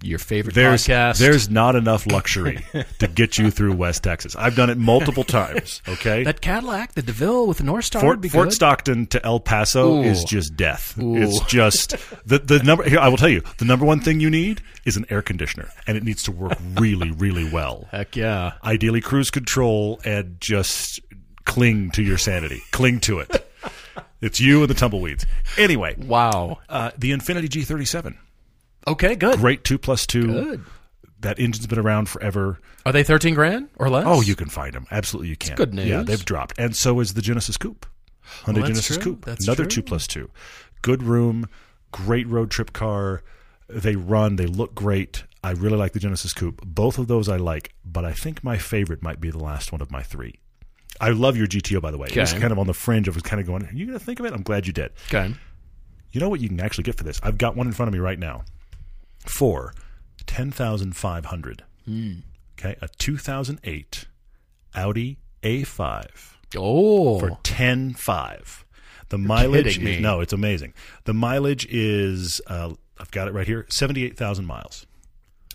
[0.02, 1.18] your favorite There's podcast.
[1.18, 2.64] there's not enough luxury
[2.98, 4.34] to get you through West Texas.
[4.36, 5.82] I've done it multiple times.
[5.88, 6.24] Okay.
[6.24, 8.52] that Cadillac, the DeVille with the North Star Fort, Fort.
[8.52, 10.02] Stockton to El Paso Ooh.
[10.02, 10.96] is just death.
[10.98, 11.16] Ooh.
[11.16, 11.90] It's just
[12.24, 12.88] the the number.
[12.88, 15.68] Here, I will tell you, the number one thing you need is an air conditioner,
[15.86, 17.88] and it needs to work really, really well.
[17.90, 18.52] Heck yeah.
[18.64, 21.00] Ideally, cruise control and just
[21.44, 22.62] cling to your sanity.
[22.70, 23.46] Cling to it.
[24.20, 25.24] It's you and the tumbleweeds.
[25.58, 26.58] Anyway, Wow.
[26.68, 28.16] uh, the Infiniti G37,
[28.86, 29.38] Okay, good.
[29.38, 30.26] great two plus two.
[30.26, 30.64] Good.
[31.20, 32.60] That engine's been around forever.
[32.86, 34.04] Are they thirteen grand or less?
[34.06, 34.86] Oh, you can find them.
[34.90, 35.54] Absolutely, you can.
[35.56, 35.86] good news.
[35.86, 37.86] Yeah, they've dropped, and so is the Genesis Coupe.
[38.44, 39.04] Hyundai that's Genesis true.
[39.04, 39.70] Coupe, That's another true.
[39.70, 40.30] two plus two.
[40.82, 41.46] Good room,
[41.92, 43.22] great road trip car.
[43.68, 45.24] They run, they look great.
[45.42, 46.60] I really like the Genesis Coupe.
[46.64, 49.80] Both of those I like, but I think my favorite might be the last one
[49.80, 50.34] of my three.
[51.00, 52.08] I love your GTO, by the way.
[52.08, 53.08] It was kind of on the fringe.
[53.08, 54.72] I was kind of going, "Are you going to think of it?" I'm glad you
[54.72, 54.92] did.
[55.08, 55.34] Okay.
[56.12, 57.20] You know what you can actually get for this?
[57.22, 58.44] I've got one in front of me right now
[59.26, 59.72] for
[60.26, 61.64] ten thousand five hundred.
[61.84, 62.20] Hmm.
[62.58, 64.06] Okay, a two thousand eight
[64.74, 66.06] Audi A5
[66.56, 67.18] Oh.
[67.20, 68.64] for ten five.
[69.08, 69.94] The mileage kidding me.
[69.96, 70.74] is no, it's amazing.
[71.04, 74.86] The mileage is uh, I've got it right here, seventy eight thousand miles.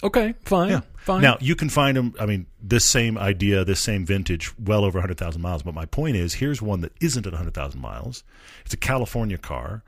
[0.03, 0.33] okay.
[0.43, 0.83] Fine.
[0.97, 1.21] Fine.
[1.21, 2.15] Now you can find them.
[2.19, 5.61] I mean, this same idea, this same vintage, well over hundred thousand miles.
[5.63, 8.23] But my point is, here's one that isn't at hundred thousand miles.
[8.65, 9.83] It's a California car.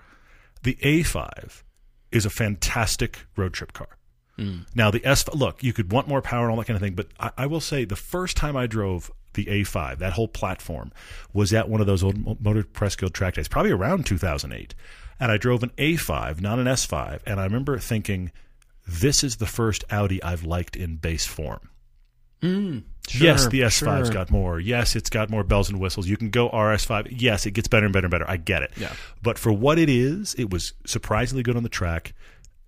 [0.63, 1.63] The A5
[2.11, 3.97] is a fantastic road trip car.
[4.37, 4.65] Mm.
[4.75, 6.93] Now the S, look, you could want more power and all that kind of thing,
[6.93, 10.91] but I, I will say the first time I drove the A5, that whole platform,
[11.33, 14.75] was at one of those old Mo- Motor Press Guild track days, probably around 2008,
[15.19, 18.31] and I drove an A5, not an S5, and I remember thinking,
[18.87, 21.69] this is the first Audi I've liked in base form.
[22.41, 24.13] Mm, yes, Sure, the S5's sure.
[24.13, 24.59] got more.
[24.59, 26.07] Yes, it's got more bells and whistles.
[26.07, 27.07] You can go RS5.
[27.19, 28.29] Yes, it gets better and better and better.
[28.29, 28.71] I get it.
[28.77, 28.93] Yeah.
[29.23, 32.13] But for what it is, it was surprisingly good on the track.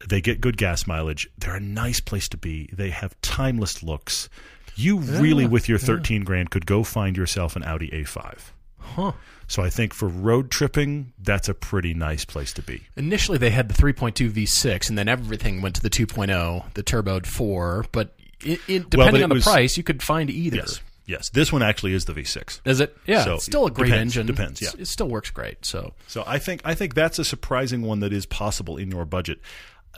[0.07, 1.29] They get good gas mileage.
[1.37, 2.69] They're a nice place to be.
[2.73, 4.29] They have timeless looks.
[4.75, 8.39] You really, with your 13 grand, could go find yourself an Audi A5.
[8.77, 9.11] Huh.
[9.45, 12.83] So I think for road tripping, that's a pretty nice place to be.
[12.95, 17.25] Initially, they had the 3.2 V6, and then everything went to the 2.0, the turboed
[17.25, 17.85] 4.
[17.91, 20.57] But it, it, Well, depending it on the was- price, you could find either.
[20.57, 20.81] Yes.
[21.05, 21.29] Yes.
[21.29, 22.61] This one actually is the V6.
[22.65, 22.95] Is it?
[23.07, 23.23] Yeah.
[23.23, 24.27] So, it's still a great depends, engine.
[24.27, 24.69] depends, yeah.
[24.77, 25.65] It still works great.
[25.65, 29.05] So So I think I think that's a surprising one that is possible in your
[29.05, 29.39] budget.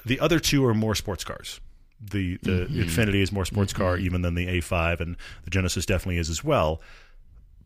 [0.05, 1.59] The other two are more sports cars.
[1.99, 2.81] The the Mm-hmm.
[2.83, 6.43] Infiniti is more sports car even than the A5, and the Genesis definitely is as
[6.45, 6.79] well.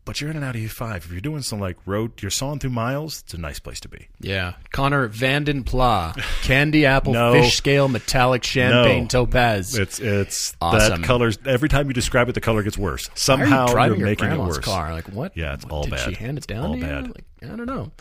[0.06, 0.98] But you're in an Audi A5.
[0.98, 3.22] If you're doing some like road, you're sawing through miles.
[3.22, 4.08] It's a nice place to be.
[4.20, 6.14] yeah, Connor Vanden Pla,
[6.44, 7.34] candy apple, No.
[7.34, 9.08] fish scale, metallic champagne No.
[9.08, 9.76] topaz.
[9.76, 11.02] It's it's Awesome.
[11.02, 11.40] that colors.
[11.46, 13.10] Every time you describe it, the color gets worse.
[13.16, 14.60] Somehow you are making it worse.
[14.60, 14.92] car?
[14.94, 15.36] Like what?
[15.36, 16.10] Yeah, it's what, all did bad.
[16.10, 17.08] she hand it down All bad.
[17.08, 17.92] Like, I don't know.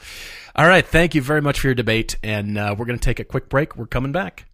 [0.54, 3.18] All right, thank you very much for your debate, and uh, we're going to take
[3.18, 3.76] a quick break.
[3.76, 4.44] We're coming back.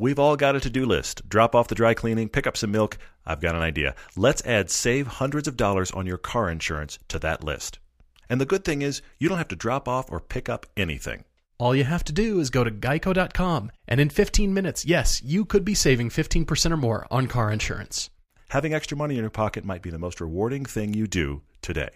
[0.00, 1.28] We've all got a to do list.
[1.28, 2.96] Drop off the dry cleaning, pick up some milk.
[3.26, 3.94] I've got an idea.
[4.16, 7.78] Let's add save hundreds of dollars on your car insurance to that list.
[8.26, 11.24] And the good thing is, you don't have to drop off or pick up anything.
[11.58, 15.44] All you have to do is go to geico.com, and in 15 minutes, yes, you
[15.44, 18.08] could be saving 15% or more on car insurance.
[18.48, 21.90] Having extra money in your pocket might be the most rewarding thing you do today.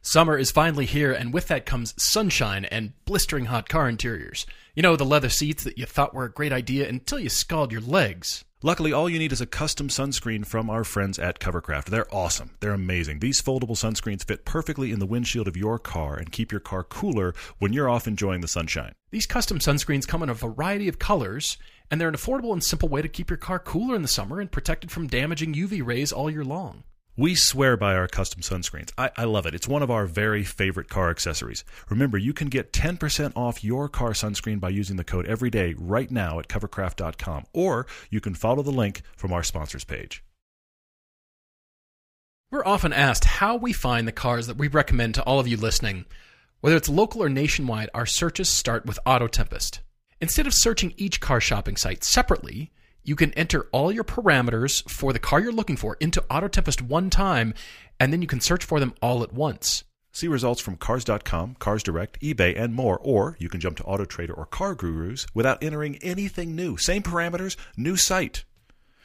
[0.00, 4.46] Summer is finally here, and with that comes sunshine and blistering hot car interiors.
[4.74, 7.72] You know, the leather seats that you thought were a great idea until you scald
[7.72, 8.44] your legs.
[8.62, 11.86] Luckily, all you need is a custom sunscreen from our friends at Covercraft.
[11.86, 12.56] They're awesome.
[12.60, 13.18] They're amazing.
[13.18, 16.82] These foldable sunscreens fit perfectly in the windshield of your car and keep your car
[16.84, 18.94] cooler when you're off enjoying the sunshine.
[19.10, 21.56] These custom sunscreens come in a variety of colors,
[21.90, 24.40] and they're an affordable and simple way to keep your car cooler in the summer
[24.40, 26.82] and protected from damaging UV rays all year long.
[27.18, 28.92] We swear by our custom sunscreens.
[28.96, 29.52] I, I love it.
[29.52, 31.64] It's one of our very favorite car accessories.
[31.88, 36.12] Remember, you can get 10% off your car sunscreen by using the code EVERYDAY right
[36.12, 40.22] now at covercraft.com, or you can follow the link from our sponsors page.
[42.52, 45.56] We're often asked how we find the cars that we recommend to all of you
[45.56, 46.04] listening.
[46.60, 49.80] Whether it's local or nationwide, our searches start with Auto Tempest.
[50.20, 52.70] Instead of searching each car shopping site separately,
[53.08, 56.82] You can enter all your parameters for the car you're looking for into Auto Tempest
[56.82, 57.54] one time,
[57.98, 59.84] and then you can search for them all at once.
[60.12, 62.98] See results from Cars.com, Cars Direct, eBay, and more.
[62.98, 66.76] Or you can jump to AutoTrader or Car Gurus without entering anything new.
[66.76, 68.44] Same parameters, new site.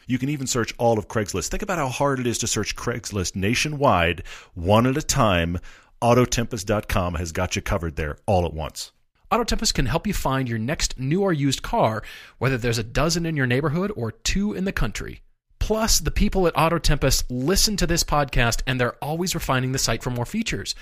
[0.05, 1.47] You can even search all of Craigslist.
[1.47, 5.59] Think about how hard it is to search Craigslist nationwide, one at a time.
[6.01, 8.91] Autotempest.com has got you covered there all at once.
[9.34, 12.04] Auto Tempest can help you find your next new or used car,
[12.38, 15.24] whether there's a dozen in your neighborhood or two in the country.
[15.58, 19.80] Plus, the people at Auto Tempest listen to this podcast and they're always refining the
[19.80, 20.76] site for more features.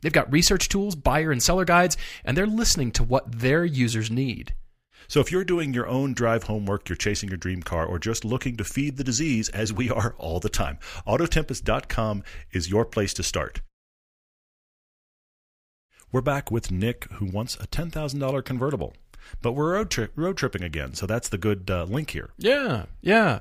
[0.00, 4.10] They've got research tools, buyer and seller guides, and they're listening to what their users
[4.10, 4.54] need.
[5.06, 8.24] So if you're doing your own drive homework, you're chasing your dream car, or just
[8.24, 13.12] looking to feed the disease, as we are all the time, Autotempest.com is your place
[13.12, 13.60] to start.
[16.10, 18.94] We're back with Nick, who wants a $10,000 convertible.
[19.42, 22.30] But we're road, tri- road tripping again, so that's the good uh, link here.
[22.38, 23.40] Yeah, yeah.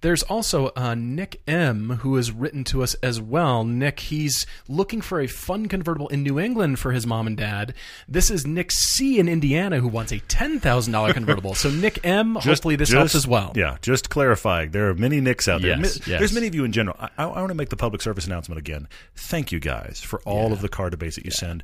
[0.00, 3.62] There's also uh, Nick M, who has written to us as well.
[3.62, 7.72] Nick, he's looking for a fun convertible in New England for his mom and dad.
[8.08, 11.54] This is Nick C in Indiana, who wants a $10,000 convertible.
[11.54, 13.52] so, Nick M, hopefully this helps as well.
[13.54, 14.72] Yeah, just clarifying.
[14.72, 15.78] There are many Nicks out there.
[15.78, 16.18] Yes, Mi- yes.
[16.18, 16.96] There's many of you in general.
[16.98, 18.88] I, I want to make the public service announcement again.
[19.14, 20.54] Thank you guys for all Yeah.
[20.54, 21.62] of the car debates that you send.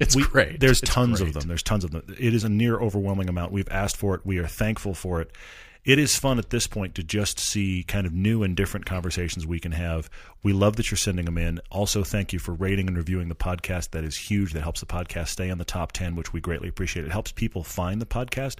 [0.00, 0.60] It's We- great.
[0.60, 1.28] There's It's tons great.
[1.28, 1.48] of them.
[1.48, 2.02] There's tons of them.
[2.18, 3.52] It is a near overwhelming amount.
[3.52, 4.22] We've asked for it.
[4.24, 5.30] We are thankful for it.
[5.84, 9.46] It is fun at this point to just see kind of new and different conversations
[9.46, 10.10] we can have.
[10.42, 11.60] We love that you're sending them in.
[11.70, 13.92] Also, thank you for rating and reviewing the podcast.
[13.92, 14.52] That is huge.
[14.52, 17.06] That helps the podcast stay on the top 10, which we greatly appreciate.
[17.06, 18.56] It helps people find the podcast.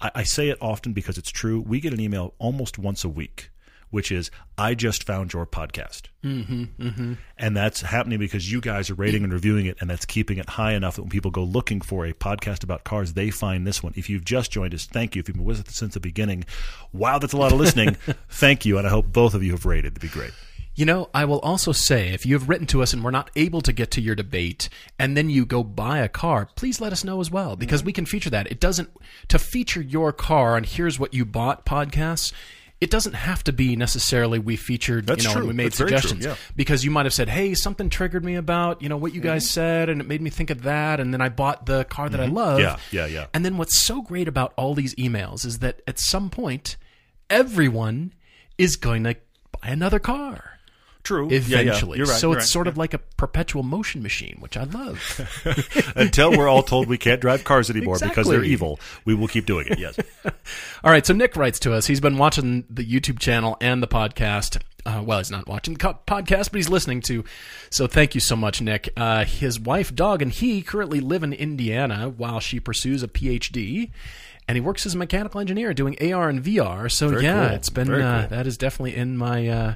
[0.00, 1.60] I, I say it often because it's true.
[1.60, 3.50] We get an email almost once a week,
[3.92, 6.06] which is, I just found your podcast.
[6.24, 7.12] Mm-hmm, mm-hmm.
[7.36, 10.48] And that's happening because you guys are rating and reviewing it, and that's keeping it
[10.48, 13.82] high enough that when people go looking for a podcast about cars, they find this
[13.82, 13.92] one.
[13.94, 15.20] If you've just joined us, thank you.
[15.20, 16.46] If you've been with us since the beginning,
[16.92, 17.96] wow, that's a lot of listening.
[18.30, 18.78] thank you.
[18.78, 19.92] And I hope both of you have rated.
[19.92, 20.32] It'd be great.
[20.74, 23.30] You know, I will also say if you have written to us and we're not
[23.36, 26.92] able to get to your debate and then you go buy a car, please let
[26.92, 28.50] us know as well because we can feature that.
[28.50, 28.88] It doesn't,
[29.28, 32.32] to feature your car and here's what you bought podcasts,
[32.82, 35.40] it doesn't have to be necessarily we featured, That's you know, true.
[35.42, 36.24] and we made That's true, suggestions.
[36.24, 36.34] yeah.
[36.56, 39.28] Because you might have said, hey, something triggered me about, you know, what you mm-hmm.
[39.28, 40.98] guys said and it made me think of that.
[40.98, 42.34] And then I bought the car that I mm-hmm.
[42.34, 42.58] love.
[42.58, 43.26] Yeah, yeah, yeah.
[43.32, 46.76] And then what's so great about all these emails is that at some point,
[47.30, 48.14] everyone
[48.58, 49.14] is going to
[49.60, 50.58] buy another car
[51.04, 51.28] True.
[51.30, 51.58] Yeah, yeah.
[51.60, 51.98] eventually.
[51.98, 52.20] You're right.
[52.20, 52.48] so it's right.
[52.48, 55.92] sort of like a perpetual motion machine, which I love.
[55.96, 59.46] Until we're all told we can't drive cars anymore because they're evil, we will keep
[59.46, 59.78] doing it.
[59.78, 59.98] Yes.
[60.84, 61.86] All right, so Nick writes to us.
[61.86, 64.60] He's been watching the YouTube channel and the podcast.
[64.84, 67.24] Uh, well, he's not watching the podcast, but he's listening to.
[67.70, 68.88] So thank you so much, Nick.
[68.96, 73.90] Uh, his wife, dog, and he currently live in Indiana while she pursues a PhD.
[74.48, 76.90] And he works as a mechanical engineer doing AR and VR.
[76.90, 77.56] So Very yeah, cool.
[77.56, 78.36] it's been uh, cool.
[78.36, 79.74] that is definitely in my uh,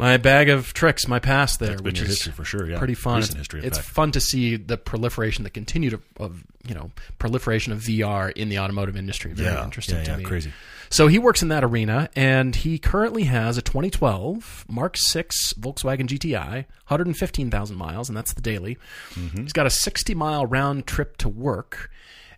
[0.00, 2.78] my bag of tricks, my past there, which is history for sure, yeah.
[2.78, 3.16] pretty fun.
[3.18, 3.88] Recent history, it's fact.
[3.90, 8.48] fun to see the proliferation, the continued of, of you know proliferation of VR in
[8.48, 9.32] the automotive industry.
[9.32, 10.24] Very Yeah, interesting yeah, to yeah, me.
[10.24, 10.52] crazy.
[10.92, 16.08] So he works in that arena, and he currently has a 2012 Mark 6 Volkswagen
[16.08, 18.76] GTI, 115,000 miles, and that's the daily.
[19.14, 19.42] Mm-hmm.
[19.42, 21.90] He's got a 60 mile round trip to work.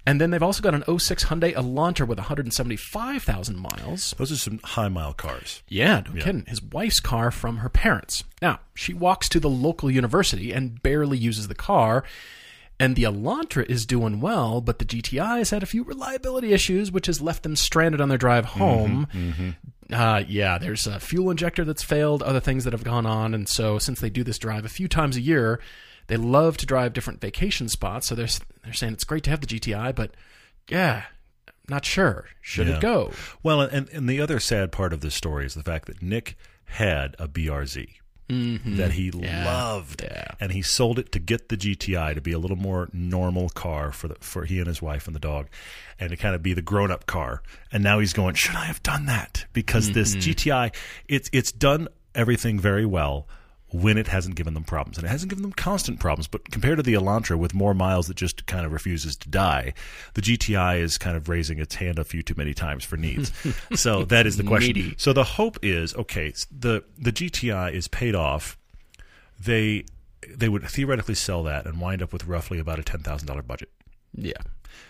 [0.05, 4.15] And then they've also got an 06 Hyundai Elantra with 175,000 miles.
[4.19, 5.62] Those are some high mile cars.
[5.69, 6.45] Yeah, no kidding.
[6.47, 8.25] His wife's car from her parents.
[8.41, 12.03] Now, she walks to the local university and barely uses the car.
[12.81, 16.91] And the Elantra is doing well, but the GTI has had a few reliability issues,
[16.91, 19.07] which has left them stranded on their drive home.
[19.93, 23.35] Uh, yeah, there's a fuel injector that's failed, other things that have gone on.
[23.35, 25.61] And so, since they do this drive a few times a year,
[26.09, 28.09] they love to drive different vacation spots.
[28.09, 28.29] So, they're,
[28.65, 30.12] they're saying it's great to have the GTI, but
[30.69, 31.05] yeah,
[31.69, 32.27] not sure.
[32.41, 32.77] Should Yeah.
[32.77, 33.12] it go?
[33.43, 36.37] Well, and, and the other sad part of this story is the fact that Nick
[36.65, 37.88] had a BRZ
[38.29, 40.11] that he loved, Mm-hmm.
[40.15, 40.25] Yeah.
[40.41, 43.93] and he sold it to get the GTI to be a little more normal car
[43.93, 45.49] for the, for he and his wife and the dog,
[46.01, 47.43] and to kind of be the grown up car.
[47.71, 49.45] And now he's going, should I have done that?
[49.53, 50.31] Because this Mm-hmm.
[50.31, 50.75] GTI,
[51.09, 53.29] it's it's done everything very well.
[53.73, 56.77] When it hasn't given them problems, and it hasn't given them constant problems, but compared
[56.77, 59.73] to the Elantra with more miles that just kind of refuses to die,
[60.15, 63.33] the GTI is kind of raising its hand a few too many times for needs.
[63.75, 64.75] so that is the question.
[64.75, 64.95] Needy.
[64.99, 66.33] So the hope is okay.
[66.51, 68.59] the The GTI is paid off.
[69.41, 69.87] They
[70.29, 73.43] they would theoretically sell that and wind up with roughly about a ten thousand dollar
[73.43, 73.71] budget.
[74.15, 74.43] Yeah.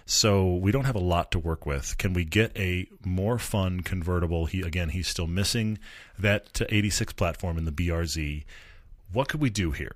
[0.05, 1.97] So we don't have a lot to work with.
[1.99, 4.47] Can we get a more fun convertible?
[4.47, 5.79] He again, he's still missing
[6.19, 8.45] that 86 platform in the BRZ.
[9.13, 9.93] What could we do here?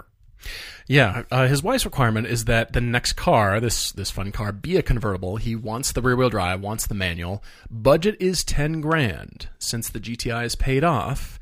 [0.86, 4.76] Yeah, uh, his wife's requirement is that the next car, this this fun car, be
[4.76, 5.36] a convertible.
[5.36, 7.42] He wants the rear wheel drive, wants the manual.
[7.70, 11.40] Budget is ten grand since the GTI is paid off.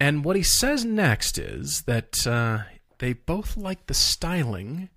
[0.00, 2.64] And what he says next is that uh,
[2.98, 4.88] they both like the styling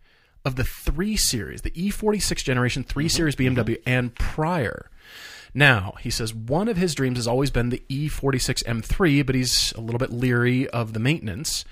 [0.45, 4.89] of the three series, the E46 generation 3 Series BMW, and prior.
[5.53, 9.73] Now, he says one of his dreams has always been the E46 M3, but he's
[9.73, 11.65] a little bit leery of the maintenance.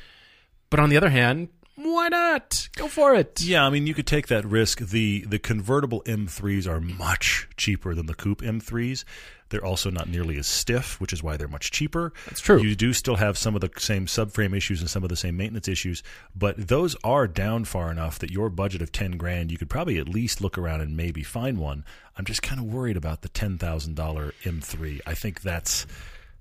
[0.69, 2.69] But on the other hand, why not?
[2.75, 3.41] Go for it.
[3.41, 4.79] Yeah, I mean, you could take that risk.
[4.79, 9.03] the The convertible M3s are much cheaper than the coupe M3s.
[9.49, 12.13] They're also not nearly as stiff, which is why they're much cheaper.
[12.25, 12.61] That's true.
[12.61, 15.37] You do still have some of the same subframe issues and some of the same
[15.37, 16.01] maintenance issues,
[16.35, 19.99] but those are down far enough that your budget of ten grand, you could probably
[19.99, 21.85] at least look around and maybe find one.
[22.17, 25.01] I'm just kind of worried about the ten thousand dollar M3.
[25.05, 25.85] I think that's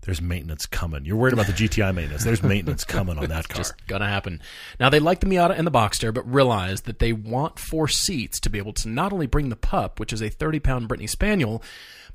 [0.04, 1.04] there's maintenance coming.
[1.04, 2.24] You're worried about the GTI maintenance.
[2.24, 3.56] There's maintenance coming on that car.
[3.56, 4.40] Just gonna happen.
[4.78, 8.38] Now they like the Miata and the Boxster, but realize that they want four seats
[8.40, 11.06] to be able to not only bring the pup, which is a 30 pound Brittany
[11.06, 11.62] Spaniel,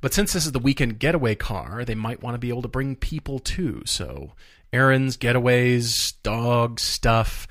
[0.02, 2.68] but since this is the weekend getaway car, they might want to be able to
[2.68, 3.82] bring people too.
[3.86, 4.34] So
[4.72, 7.48] errands, getaways, dogs, stuff.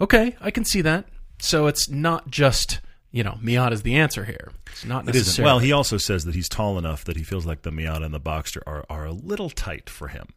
[0.00, 1.06] Okay, I can see that.
[1.38, 2.80] So it's not just
[3.12, 4.52] you know, Miata's the answer here.
[4.72, 5.44] It's not necessarily.
[5.50, 8.14] Well, he also says that he's tall enough that he feels like the Miata and
[8.14, 10.28] the Boxster are, are a little tight for him.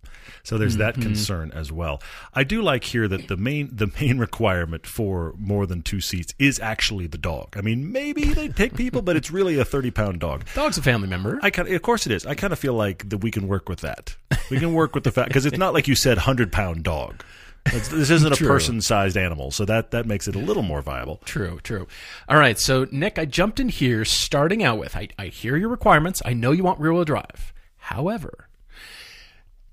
[0.44, 1.04] So there's that Mm-hmm.
[1.04, 2.02] concern as well.
[2.34, 6.34] I do like here that the main the main requirement for more than two seats
[6.40, 7.56] is actually the dog.
[7.58, 10.46] I mean, maybe they take people, but it's really a 30 pound dog.
[10.56, 11.40] Dog's a family member.
[11.44, 12.26] I kind of, of course it is.
[12.26, 14.16] I kind of feel like that we can work with that.
[14.50, 17.24] We can work with the fact because it's not like you said hundred pound dog.
[17.68, 20.82] It's, this isn't a person sized animal, so that that makes it a little more
[20.82, 21.22] viable.
[21.26, 21.88] True, true.
[22.28, 25.70] All right, so Nick, I jumped in here starting out with I, I hear your
[25.70, 26.22] requirements.
[26.26, 27.54] I know you want rear wheel drive.
[27.78, 28.50] However,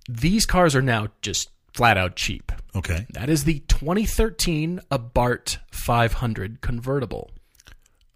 [0.09, 2.53] these cars are now just flat out cheap.
[2.75, 3.07] Okay.
[3.11, 7.31] That is the 2013 Abarth 500 convertible.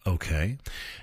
[0.07, 0.59] Okay.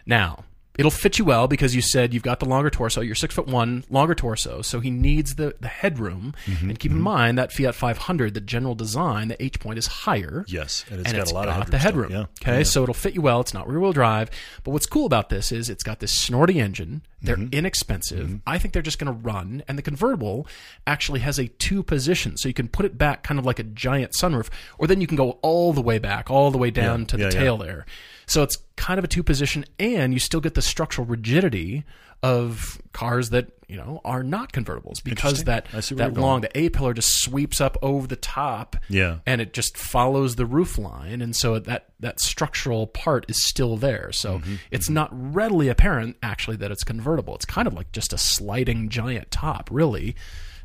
[0.06, 0.46] Now,
[0.82, 3.02] it'll fit you well because you said you've got the longer torso.
[3.02, 6.34] You're six foot one, longer torso, so he needs the, the headroom.
[6.46, 9.88] Mm-hmm, and keep in mind that Fiat 500, the general design, the H point is
[9.88, 10.44] higher.
[10.48, 12.12] Yes, and it's and got it's a lot got of the headroom.
[12.12, 12.26] Yeah.
[12.42, 13.40] Okay, so it'll fit you well.
[13.42, 14.30] It's not rear wheel drive,
[14.64, 17.04] but what's cool about this is it's got this snorty engine.
[17.24, 17.54] They're Mm-hmm.
[17.54, 18.40] inexpensive.
[18.48, 20.48] I think they're just going to run, and the convertible
[20.88, 23.64] actually has a two position, so you can put it back kind of like a
[23.64, 27.02] giant sunroof, or then you can go all the way back, all the way down
[27.02, 27.40] Yeah, to the yeah, yeah.
[27.40, 27.86] tail there.
[28.26, 31.84] So it's kind of a two position, and you still get the structural rigidity
[32.24, 36.42] of cars that you know are not convertibles because that I see where that long
[36.42, 39.18] the A pillar just sweeps up over the top Yeah.
[39.26, 41.22] and it just follows the roof line.
[41.22, 44.12] And so that that structural part is still there.
[44.12, 47.34] So Mm-hmm, it's not readily apparent actually that it's convertible.
[47.36, 50.16] It's kind of like just a sliding giant top really.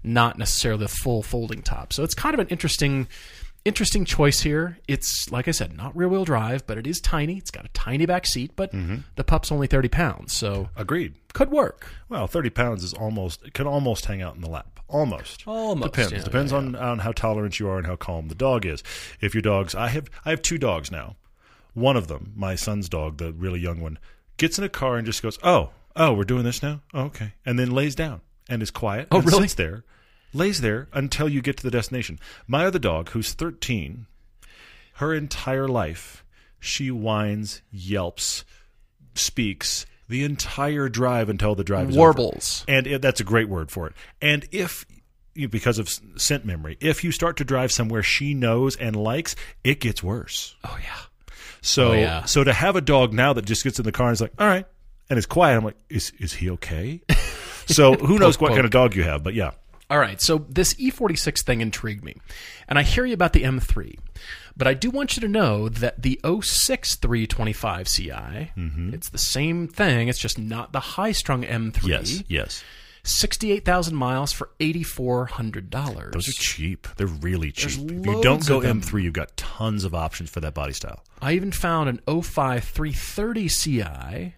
[0.05, 1.93] Not necessarily a full folding top.
[1.93, 3.09] So it's kind of an interesting
[3.67, 7.37] interesting choice here it's like i said not rear wheel drive but it is tiny
[7.37, 8.97] it's got a tiny back seat but Mm-hmm.
[9.17, 11.15] the pup's only 30 pounds so Agreed.
[11.35, 14.81] could work Well, thirty pounds is almost it can almost hang out in the lap.
[14.89, 15.43] Almost.
[15.49, 16.13] Almost, depends.
[16.13, 18.85] yeah, depends yeah, on on how tolerant you are and how calm the dog is.
[19.21, 21.17] If your dog's, I have I have two dogs now.
[21.75, 23.99] One of them, my son's dog, the really young one,
[24.37, 26.83] gets in a car and just goes, "Oh, oh, we're doing this now.
[26.95, 29.09] Oh, okay," and then lays down and is quiet.
[29.11, 29.43] Oh, and really?
[29.43, 29.83] Sits there,
[30.37, 32.19] lays there until you get to the destination.
[32.47, 34.07] My other dog, who's thirteen,
[34.95, 36.25] her entire life,
[36.61, 38.45] she whines, yelps,
[39.15, 42.01] speaks the entire drive until the drive is over.
[42.13, 43.95] warbles And it, that's a great word for it.
[44.23, 44.87] And if
[45.51, 49.81] because of scent memory, if you start to drive somewhere she knows and likes, it
[49.81, 50.55] gets worse.
[50.65, 50.97] oh yeah
[51.61, 52.25] So Oh, yeah.
[52.25, 54.33] so to have a dog now that just gets in the car and is like,
[54.39, 54.65] all right,
[55.11, 57.01] and is quiet, I'm like, is is he okay?
[57.67, 58.57] so who knows what poke.
[58.57, 59.51] kind of dog you have, but yeah.
[59.89, 62.17] All right, so this E46 thing intrigued me.
[62.69, 63.97] And I hear you about the M3.
[64.57, 68.95] But I do want you to know that the 06 325 CI, Mm-hmm.
[68.95, 71.87] it's the same thing, it's just not the high strung M3.
[71.87, 72.23] yes.
[72.29, 72.65] yes.
[73.05, 76.13] 68,000 miles for $8,400.
[76.13, 76.89] Those are cheap.
[76.97, 77.89] They're really cheap.
[77.91, 78.61] If you don't go.
[78.61, 81.05] M3, you've got tons of options for that body style.
[81.23, 84.35] I even found an 05 330 CI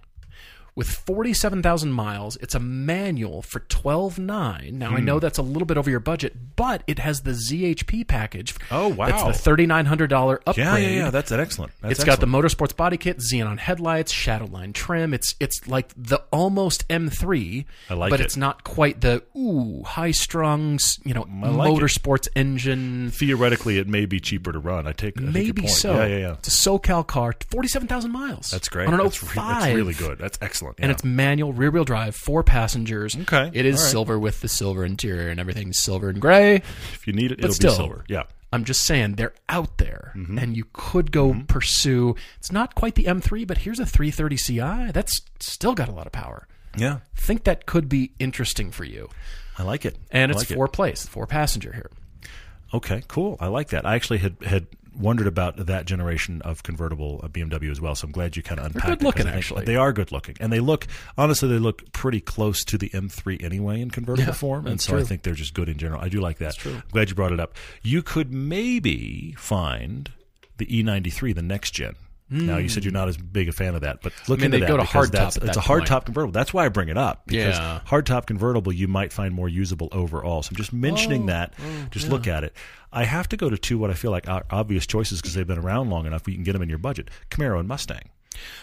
[0.78, 2.36] with 47,000 miles.
[2.36, 4.72] It's a manual for 12.9.
[4.74, 5.04] Now I Hmm.
[5.04, 8.54] know that's a little bit over your budget, but it has the ZHP package.
[8.70, 9.06] Oh, wow.
[9.08, 10.56] That's the $3,900 upgrade.
[10.66, 11.10] Yeah, yeah, yeah.
[11.10, 11.72] That's excellent.
[11.80, 15.12] That's It's got the motorsports body kit, xenon headlights, shadowline trim.
[15.12, 18.24] It's it's like the almost M3, I like but it.
[18.24, 21.80] it's not quite the ooh high strung, you know, like it.
[21.80, 23.10] motorsports engine.
[23.10, 24.86] theoretically it may be cheaper to run.
[24.86, 25.94] I take, I Maybe so.
[25.96, 26.32] Yeah, yeah, yeah.
[26.34, 28.50] It's a SoCal car, forty-seven thousand miles.
[28.50, 28.86] That's great.
[28.86, 30.18] On an that's, re- that's really good.
[30.18, 30.67] That's excellent.
[30.78, 30.92] And yeah.
[30.92, 33.16] it's manual, rear-wheel drive, four passengers.
[33.16, 33.50] Okay.
[33.52, 33.90] It is right.
[33.90, 36.56] silver with the silver interior and everything silver and gray.
[36.92, 37.72] if you need it, but it'll still.
[37.72, 38.04] be silver.
[38.08, 38.24] Yeah.
[38.52, 40.38] I'm just saying they're out there, Mm-hmm.
[40.38, 42.16] and you could go pursue.
[42.38, 46.06] It's not quite the M3, but here's a 330 Ci that's still got a lot
[46.06, 46.48] of power.
[46.76, 49.08] Yeah, Think that could be interesting for you,
[49.58, 49.96] I like it.
[50.10, 50.54] and I it's like it.
[50.54, 51.90] four place, four passenger here.
[52.72, 53.36] Okay, cool.
[53.40, 53.84] I like that.
[53.86, 54.66] I actually had had
[54.96, 57.94] wondered about that generation of convertible uh, BMW as well.
[57.94, 58.86] So I'm glad you kind of unpacked.
[58.86, 59.64] good looking, actually.
[59.64, 60.86] They are good looking, and they look
[61.16, 64.96] honestly they look pretty close to the M3 anyway in convertible Yeah, form, and so
[64.96, 66.00] I think they're just good in general.
[66.00, 66.44] I do like that.
[66.44, 66.82] That's true.
[66.92, 67.54] glad you brought it up.
[67.82, 70.10] You could maybe find
[70.56, 71.94] the E93, the next gen.
[72.30, 74.44] Now you said you're not as big a fan of that, but look Hmm.
[74.44, 75.88] I mean, into they that go to because hardtop that's at it's a hard point.
[75.88, 76.32] top convertible.
[76.32, 77.80] That's why I bring it up because Yeah.
[77.86, 80.42] hardtop convertible you might find more usable overall.
[80.42, 81.54] So I'm just mentioning Oh, that.
[81.90, 82.54] just look at it.
[82.92, 85.46] I have to go to two what I feel like are obvious choices because they've
[85.46, 86.26] been around long enough.
[86.26, 88.10] You can get them in your budget: Camaro and Mustang.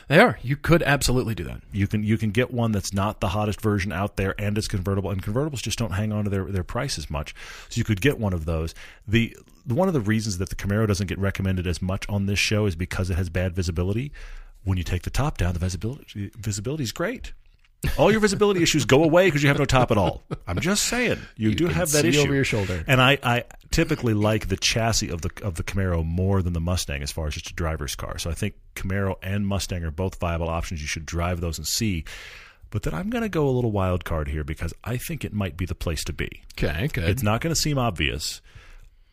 [0.07, 0.37] They are.
[0.41, 1.61] You could absolutely do that.
[1.71, 4.67] You can you can get one that's not the hottest version out there, and it's
[4.67, 5.09] convertible.
[5.09, 7.33] And convertibles just don't hang on to their, their price as much.
[7.69, 8.73] So you could get one of those.
[9.07, 12.39] The one of the reasons that the Camaro doesn't get recommended as much on this
[12.39, 14.11] show is because it has bad visibility.
[14.63, 17.33] When you take the top down, the visibility visibility is great.
[17.97, 20.23] All your visibility issues go away because you have no top at all.
[20.47, 22.83] I'm just saying you, do can have that issue over your shoulder.
[22.87, 26.61] And I, I typically like the chassis of the of the Camaro more than the
[26.61, 28.17] Mustang as far as just a driver's car.
[28.17, 30.81] So I think Camaro and Mustang are both viable options.
[30.81, 32.05] You should drive those and see.
[32.71, 35.31] But then I'm going to go a little wild card here because I think it
[35.33, 36.43] might be the place to be.
[36.57, 37.07] Okay, good.
[37.09, 38.41] It's not going to seem obvious,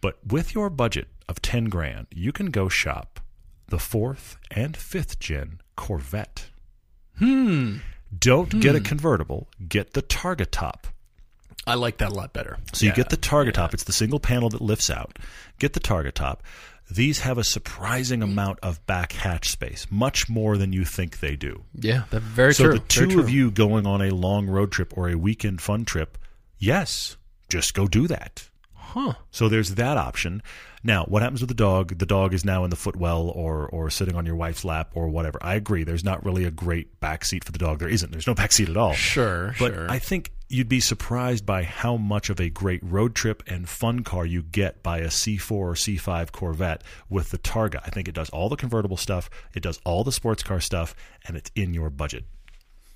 [0.00, 3.20] but with your budget of 10 grand, you can go shop
[3.68, 6.50] the fourth and fifth gen Corvette.
[7.18, 7.76] hmm.
[8.16, 8.84] Don't get a hmm.
[8.84, 10.86] convertible, get the Targa top.
[11.66, 12.58] I like that a lot better.
[12.72, 13.72] So you get the Targa top.
[13.72, 15.18] It's the single panel that lifts out.
[15.60, 16.42] Get the Targa top.
[16.90, 21.36] These have a surprising amount of back hatch space, much more than you think they
[21.36, 21.62] do.
[21.74, 22.72] Yeah, that's very So true.
[22.74, 26.18] the two of you going on a long road trip or a weekend fun trip,
[26.58, 27.16] yes,
[27.48, 28.48] just go do that.
[28.92, 29.14] Huh?
[29.30, 30.42] So there's that option.
[30.84, 31.98] Now, what happens with the dog?
[31.98, 35.08] The dog is now in the footwell or or sitting on your wife's lap or
[35.08, 35.38] whatever.
[35.42, 35.84] I agree.
[35.84, 37.78] There's not really a great back seat for the dog.
[37.78, 38.10] There isn't.
[38.10, 38.92] There's no back seat at all.
[38.94, 39.90] Sure, But sure.
[39.90, 44.02] I think you'd be surprised by how much of a great road trip and fun
[44.04, 47.80] car you get by a C4 or C5 Corvette with the Targa.
[47.86, 50.94] I think it does all the convertible stuff, it does all the sports car stuff,
[51.26, 52.24] and it's in your budget.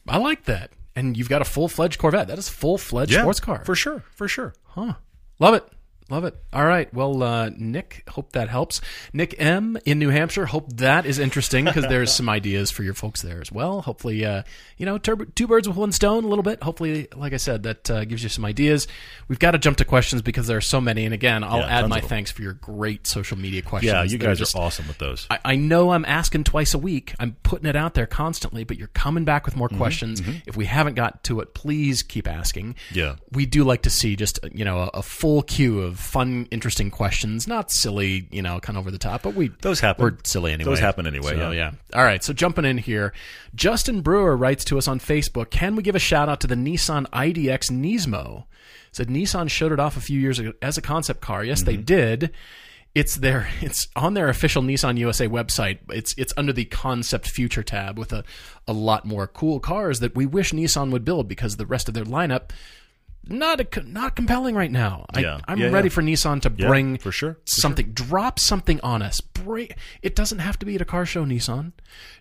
[0.08, 0.70] I like that.
[0.94, 2.28] And you've got a full fledged Corvette.
[2.28, 3.64] That is full fledged sports car.
[3.64, 4.02] For sure.
[4.12, 4.54] For sure.
[4.64, 4.94] Huh.
[5.38, 5.64] Love it.
[6.08, 6.36] Love it.
[6.52, 6.92] All right.
[6.94, 8.80] Well, uh, Nick, hope that helps.
[9.12, 12.94] Nick M in New Hampshire, hope that is interesting because there's some ideas for your
[12.94, 13.82] folks there as well.
[13.82, 14.44] Hopefully, uh,
[14.78, 16.62] you know, tur- two birds with one stone a little bit.
[16.62, 18.86] Hopefully, like I said, that uh, gives you some ideas.
[19.26, 21.06] We've got to jump to questions because there are so many.
[21.06, 23.92] And again, I'll Yeah, add my thanks for your great social media questions.
[23.92, 25.26] Yeah, you They're guys just- are awesome with those.
[25.28, 27.14] I, I know I'm asking twice a week.
[27.18, 30.22] I'm putting it out there constantly, but you're coming back with more questions.
[30.46, 32.76] If we haven't got to it, please keep asking.
[32.92, 33.16] Yeah.
[33.32, 36.90] we do like to see just you know a, a full queue of fun, interesting
[36.90, 37.46] questions.
[37.48, 40.04] Not silly, you know, kind of over the top, but we Those happen.
[40.04, 40.70] We're silly anyway.
[40.70, 41.72] Those happen anyway, So, yeah.
[41.94, 42.22] All right.
[42.22, 43.12] So jumping in here,
[43.54, 45.50] Justin Brewer writes to us on Facebook.
[45.50, 48.44] Can we give a shout out to the Nissan IDX Nismo?
[48.92, 51.44] Said Nissan showed it off a few years ago as a concept car.
[51.44, 51.66] Yes, Mm-hmm.
[51.66, 52.30] they did.
[52.94, 55.80] It's their it's on their official Nissan USA website.
[55.90, 58.24] It's it's under the concept future tab with a,
[58.66, 61.94] a lot more cool cars that we wish Nissan would build because the rest of
[61.94, 62.52] their lineup
[63.28, 65.06] not a, not compelling right now.
[65.16, 65.40] Yeah.
[65.46, 65.94] I, I'm Yeah, ready yeah.
[65.94, 69.20] for Nissan to Yeah, bring for sure, for something drop something on us.
[69.20, 69.68] Bring
[70.02, 71.72] it doesn't have to be at a car show, Nissan.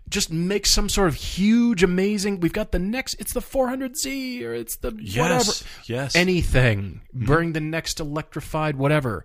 [0.07, 2.39] Just make some sort of huge, amazing.
[2.39, 3.15] We've got the next.
[3.15, 5.51] It's the 400Z or it's the Yes, whatever.
[5.85, 6.15] yes.
[6.15, 7.01] Anything.
[7.15, 7.25] Mm-hmm.
[7.25, 9.23] Bring the next electrified whatever.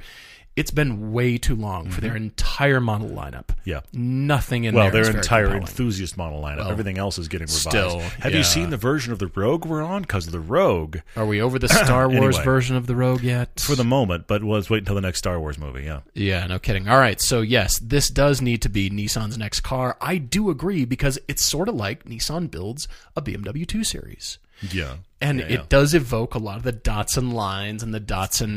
[0.60, 3.46] It's been way too long for their entire model lineup.
[3.46, 3.70] Mm-hmm.
[3.70, 3.80] Yeah.
[3.94, 5.62] Nothing in Well, their entire compelling.
[5.62, 6.70] enthusiast model lineup.
[6.70, 7.68] Everything else is getting revised.
[7.68, 8.38] still, Have yeah.
[8.38, 10.02] you seen the version of the Rogue we're on?
[10.02, 12.44] Because of the Rogue, Are we over the Star Wars Anyway.
[12.44, 13.60] version of the Rogue yet?
[13.60, 15.84] for the moment, but let's wait until the next Star Wars movie.
[15.84, 16.00] Yeah.
[16.14, 16.88] Yeah, no kidding.
[16.88, 19.96] All right, so yes, this does need to be Nissan's next car.
[20.00, 22.86] I do agree because it's sort of like Nissan builds
[23.16, 24.38] a BMW 2 Series.
[24.62, 24.96] Yeah.
[25.20, 25.64] And Yeah, it yeah.
[25.68, 28.00] does evoke a lot of the Datsun lines and the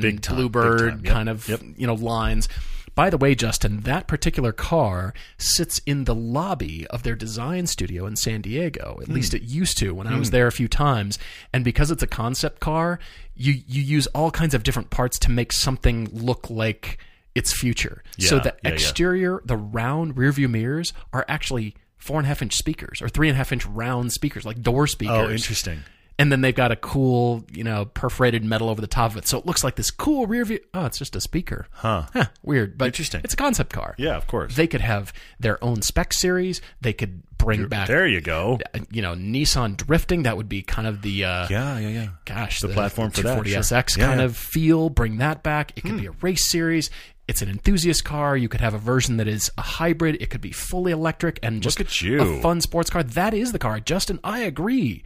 [0.01, 1.05] Big time, Bluebird.
[1.05, 1.61] Yep, kind of yep.
[1.77, 2.47] you know lines.
[2.95, 8.05] By the way, Justin, that particular car sits in the lobby of their design studio
[8.05, 8.95] in San Diego.
[8.97, 9.01] Hmm.
[9.01, 11.17] At least it used to when I was there a few times.
[11.51, 12.99] And because it's a concept car,
[13.35, 16.99] you you use all kinds of different parts to make something look like
[17.35, 18.03] its future.
[18.19, 18.69] so the yeah, yeah.
[18.69, 23.07] exterior, the round rear view mirrors are actually four and a half inch speakers or
[23.09, 25.15] three and a half inch round speakers, like door speakers.
[25.15, 25.79] Oh, interesting.
[26.19, 29.27] and then they've got a cool, you know, perforated metal over the top of it,
[29.27, 30.59] so it looks like this cool rear view.
[30.73, 31.65] Oh, it's just a speaker.
[31.71, 32.03] Huh.
[32.13, 33.21] Huh, weird, but Interesting.
[33.23, 33.95] It's a concept car.
[33.97, 34.55] Yeah, of course.
[34.55, 36.61] They could have their own spec series.
[36.81, 38.57] They could bring back, there you go.
[38.73, 40.23] uh, you know, Nissan drifting.
[40.23, 42.07] That would be kind of the uh, Yeah, yeah, yeah.
[42.25, 44.01] gosh, The platform for that, 240SX sure.
[44.01, 44.25] Yeah, kind yeah.
[44.27, 44.89] of feel.
[44.89, 45.73] Bring that back.
[45.75, 46.89] It could be a race series.
[47.33, 48.37] It's an enthusiast car.
[48.37, 50.21] You could have a version that is a hybrid.
[50.21, 52.21] It could be fully electric and just at you.
[52.21, 53.01] a fun sports car.
[53.01, 53.79] That is the car.
[53.79, 55.01] Justin, I agree.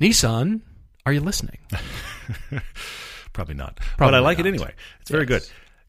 [0.00, 0.62] Nissan,
[1.06, 1.58] are you listening?
[3.32, 3.76] Probably not.
[3.96, 4.74] Probably but I like it anyway.
[5.00, 5.48] It's very good.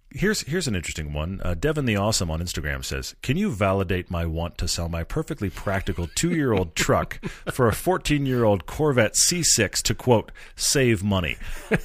[0.10, 1.42] Here's here's an interesting one.
[1.44, 5.04] Uh, Devin the Awesome on Instagram says, "Can you validate my want to sell my
[5.04, 7.20] perfectly practical two year old truck
[7.52, 11.36] for a 14 year old Corvette C6 to quote save money?"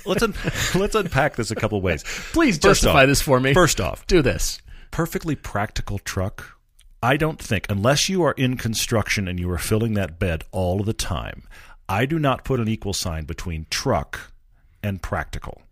[0.07, 0.35] Let's un-
[0.77, 2.05] let's unpack this a couple ways.
[2.33, 3.55] Please First justify off- this for me.
[3.55, 4.61] First off, Do this.
[4.93, 6.57] perfectly practical truck,
[7.03, 10.85] I don't think, unless you are in construction and you are filling that bed all
[10.85, 11.43] the time,
[11.89, 14.33] I do not put an equal sign between truck
[14.81, 15.63] and practical.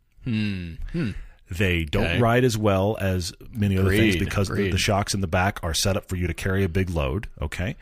[1.51, 2.20] They don't Okay.
[2.20, 5.74] ride as well as many other things because the, the shocks in the back are
[5.74, 7.26] set up for you to carry a big load.
[7.42, 7.76] Okay.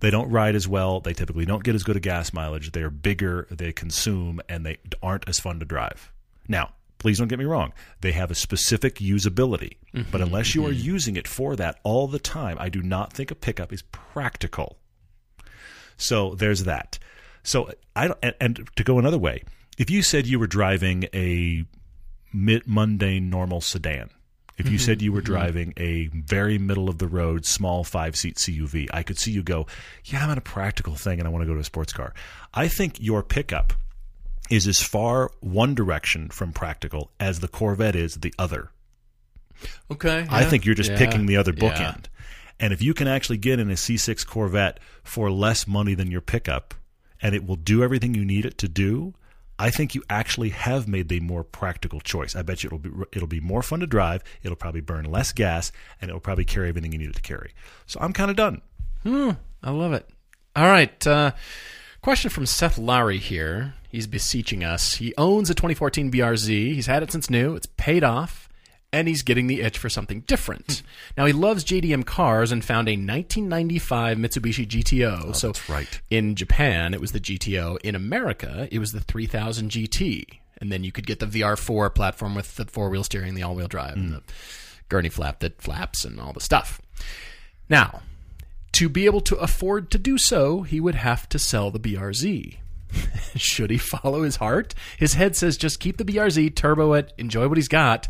[0.00, 1.00] They don't ride as well.
[1.00, 2.72] They typically don't get as good a gas mileage.
[2.72, 6.12] They are bigger, they consume, and they aren't as fun to drive.
[6.48, 7.72] Now, please don't get me wrong.
[8.02, 12.08] They have a specific usability, Mm-hmm, but unless you are using it for that all
[12.08, 14.76] the time, I do not think a pickup is practical.
[15.96, 16.98] So there's that.
[17.42, 19.44] So I don't, and, and to go another way,
[19.78, 21.64] if you said you were driving a
[22.34, 24.10] mundane normal sedan,
[24.56, 24.84] if you mm-hmm.
[24.84, 25.32] said you were mm-hmm.
[25.32, 29.42] driving a very middle of the road small five seat CUV, I could see you
[29.42, 29.66] go,
[30.04, 32.14] yeah, I'm in a practical thing and I want to go to a sports car.
[32.52, 33.72] I think your pickup
[34.50, 38.70] is as far one direction from practical as the Corvette is the other.
[39.90, 40.26] Okay.
[40.28, 40.98] I think you're just Yeah.
[40.98, 41.62] picking the other Yeah.
[41.70, 42.04] bookend.
[42.60, 46.20] And if you can actually get in a C6 Corvette for less money than your
[46.20, 46.74] pickup
[47.20, 49.14] and it will do everything you need it to do,
[49.58, 52.34] I think you actually have made the more practical choice.
[52.34, 55.32] I bet you it'll be it'll be more fun to drive, it'll probably burn less
[55.32, 57.52] gas, and it'll probably carry everything you need it to carry.
[57.86, 58.62] So I'm kind of done.
[59.02, 59.30] Hmm,
[59.62, 60.08] I love it.
[60.56, 61.06] All right.
[61.06, 61.32] Uh,
[62.02, 63.74] question from Seth Lowry here.
[63.90, 64.94] He's beseeching us.
[64.94, 66.48] He owns a 2014 BRZ.
[66.48, 67.54] He's had it since new.
[67.54, 68.43] It's paid off,
[68.94, 70.78] and he's getting the itch for something different.
[70.78, 70.86] Hmm.
[71.18, 75.34] now he loves JDM cars and found a 1995 Mitsubishi GTO.
[75.34, 76.00] so that's right.
[76.10, 77.78] in Japan, it was the GTO.
[77.82, 80.24] In America, it was the 3000 GT.
[80.58, 83.56] And then you could get the VR4 platform with the four wheel steering, the all
[83.56, 84.14] wheel drive, and hmm.
[84.14, 84.22] the
[84.88, 86.80] gurney flap that flaps, and all the stuff.
[87.68, 88.02] Now,
[88.72, 92.58] to be able to afford to do so, he would have to sell the BRZ.
[93.36, 94.74] Should he follow his heart?
[94.96, 98.06] His head says just keep the BRZ, turbo it, enjoy what he's got.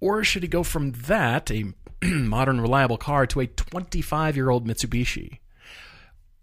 [0.00, 1.72] Or should he go from that, a
[2.02, 5.38] modern, reliable car, to a 25 year old Mitsubishi?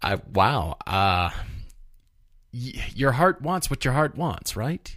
[0.02, 0.76] I, wow.
[0.86, 1.30] Uh,
[2.52, 4.96] y- your heart wants what your heart wants, right?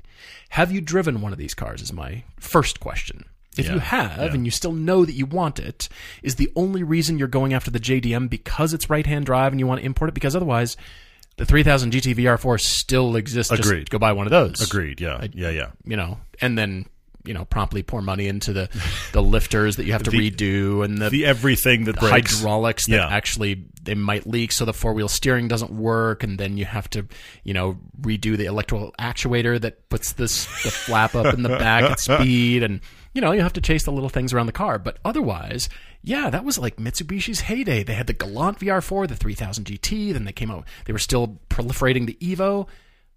[0.49, 1.81] Have you driven one of these cars?
[1.81, 3.25] Is my first question.
[3.57, 4.33] If you have yeah.
[4.33, 5.89] and you still know that you want it,
[6.21, 9.59] is the only reason you're going after the JDM because it's right hand drive and
[9.59, 10.13] you want to import it?
[10.13, 10.77] Because otherwise,
[11.37, 13.51] the 3000 GT VR4 still exists.
[13.51, 13.81] Agreed.
[13.81, 14.61] Just go buy one of those.
[14.61, 15.01] Agreed.
[15.01, 15.25] Yeah.
[15.33, 15.49] yeah.
[15.49, 15.71] Yeah.
[15.85, 16.85] You know, and then
[17.27, 18.69] you know promptly pour money into the
[19.13, 22.35] the lifters that you have to The- redo and the The everything that breaks.
[22.37, 23.07] hydraulics that Yeah.
[23.07, 26.89] actually they might leak so the four wheel steering doesn't work and then you have
[26.91, 27.05] to
[27.43, 31.83] you know redo the electrical actuator that puts this the flap up in the back
[31.83, 32.81] at speed and
[33.13, 35.69] you know you have to chase the little things around the car but otherwise
[36.03, 40.25] yeah that was like Mitsubishi's heyday they had the Galant VR4 the 3000 GT then
[40.25, 42.67] they came out they were still proliferating the Evo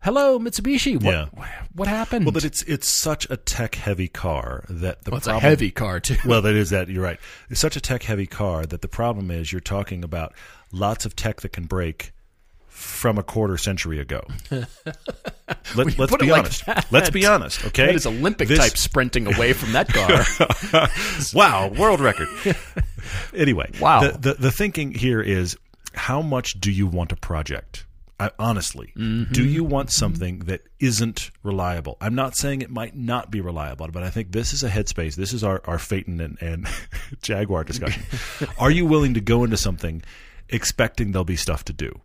[0.03, 1.27] hello Mitsubishi what Yeah.
[1.75, 5.27] what happened Well, but it's it's such a tech heavy car that the Well, it's
[5.27, 6.89] a heavy car too well, that is that.
[6.89, 7.19] You're right.
[7.49, 10.33] It's such a tech heavy car that the problem is you're talking about
[10.73, 12.13] lots of tech that can break
[12.69, 14.23] from a quarter century ago.
[15.77, 16.63] Let, us be honest.
[16.91, 17.65] let's be honest.
[17.67, 20.89] Okay, that is Olympic This- type sprinting away from that car
[21.35, 22.29] wow, world record.
[23.35, 24.01] anyway, Wow.
[24.13, 25.57] The, the the thinking here is
[25.93, 27.85] how much do you want a project?
[28.21, 29.33] I, honestly, Mm-hmm.
[29.33, 31.97] do you want something that isn't reliable?
[32.01, 35.15] I'm not saying it might not be reliable, but I think this is a headspace.
[35.17, 36.69] This is our our Phaeton and, and
[37.23, 38.03] Jaguar discussion.
[38.59, 40.03] Are you willing to go into something
[40.49, 42.01] expecting there'll be stuff to do?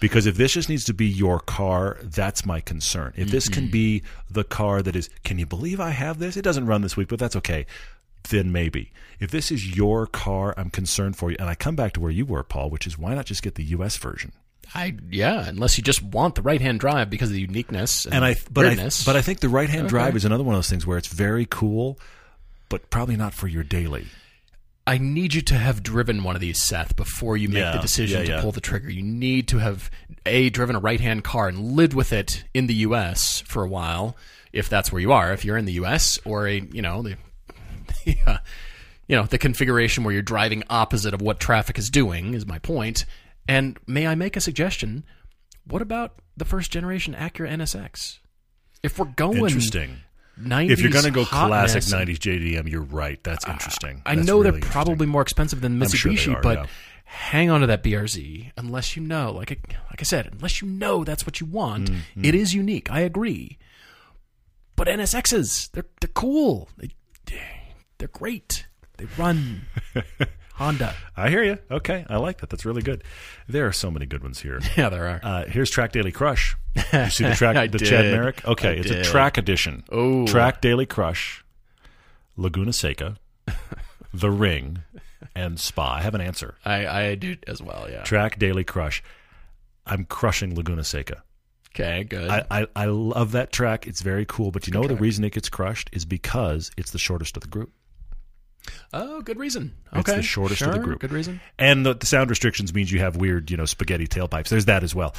[0.00, 3.12] Because if this just needs to be your car, that's my concern.
[3.16, 3.54] If this Mm-hmm.
[3.54, 6.36] can be the car that is, can you believe I have this?
[6.36, 7.64] It doesn't run this week, but that's okay.
[8.30, 8.90] Then maybe.
[9.20, 11.36] If this is your car, I'm concerned for you.
[11.38, 13.54] And I come back to where you were, Paul, which is why not just get
[13.54, 14.32] the US version?
[14.74, 18.14] I yeah, unless you just want the right hand drive because of the uniqueness and,
[18.14, 19.04] And I, but I, weirdness.
[19.04, 21.08] but I think the right hand drive is another one of those things where it's
[21.08, 21.98] very cool,
[22.68, 24.06] but probably not for your daily.
[24.86, 27.78] I need you to have driven one of these, Seth, before you make Yeah, the
[27.78, 28.40] decision yeah, to yeah.
[28.42, 28.90] pull the trigger.
[28.90, 29.90] You need to have
[30.26, 33.40] a driven a right-hand car and lived with it in the U.S.
[33.46, 34.14] for a while,
[34.52, 35.32] if that's where you are.
[35.32, 36.18] If you're in the U.S.
[36.26, 37.16] or a you know the,
[38.04, 38.38] the uh,
[39.08, 42.58] you know the configuration where you're driving opposite of what traffic is doing is my
[42.58, 43.06] point.
[43.48, 45.04] And may I make a suggestion?
[45.66, 48.18] What about the first generation Acura NSX?
[48.82, 49.98] If we're going Interesting.
[50.40, 53.22] 90s If you're going to go classic 90s JDM, you're right.
[53.22, 54.02] That's interesting.
[54.04, 56.66] I That's know really they're probably more expensive than I'm sure Mitsubishi, are, but yeah.
[57.04, 59.56] hang on to that BRZ unless you know, like I,
[59.90, 61.90] like I said, unless you know that's what you want.
[61.90, 62.24] Mm-hmm.
[62.24, 62.90] It is unique.
[62.90, 63.58] I agree.
[64.76, 66.68] But NSXs, they're they're cool.
[66.76, 66.90] They
[67.98, 68.66] they're great.
[68.96, 69.62] They run.
[70.54, 70.94] Honda.
[71.16, 71.58] I hear you.
[71.70, 72.48] Okay, I like that.
[72.50, 73.02] That's really good.
[73.48, 74.60] There are so many good ones here.
[74.76, 75.20] Yeah, there are.
[75.22, 76.56] Uh, here's Track Daily Crush.
[76.92, 78.04] You see the track, the Chad.
[78.06, 78.44] Merrick.
[78.46, 78.98] Okay, I it's did.
[79.00, 79.82] a track edition.
[79.90, 80.26] Oh.
[80.26, 81.44] Track Daily Crush,
[82.36, 83.16] Laguna Seca,
[84.14, 84.78] The Ring,
[85.34, 85.94] and Spa.
[85.96, 86.54] I have an answer.
[86.64, 87.88] I I do as well.
[87.90, 88.02] Yeah.
[88.02, 89.02] Track Daily Crush.
[89.86, 91.22] I'm crushing Laguna Seca.
[91.74, 92.04] Okay.
[92.04, 92.30] Good.
[92.30, 93.86] I, I, I love that track.
[93.88, 94.52] It's very cool.
[94.52, 97.48] But you know the reason it gets crushed is because it's the shortest of the
[97.48, 97.72] group.
[98.92, 99.74] Oh, good reason.
[99.92, 100.16] It's Okay.
[100.18, 101.00] the shortest of the group.
[101.00, 101.40] Good reason.
[101.58, 104.48] And the, the sound restrictions means you have weird, you know, spaghetti tailpipes.
[104.48, 105.14] There's that as well.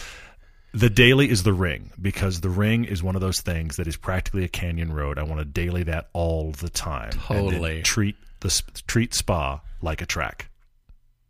[0.74, 3.96] The daily is the ring because the ring is one of those things that is
[3.96, 5.18] practically a canyon road.
[5.18, 7.12] I want to daily that all the time.
[7.12, 7.82] And Totally.
[7.82, 10.50] treat the treat spa like a track.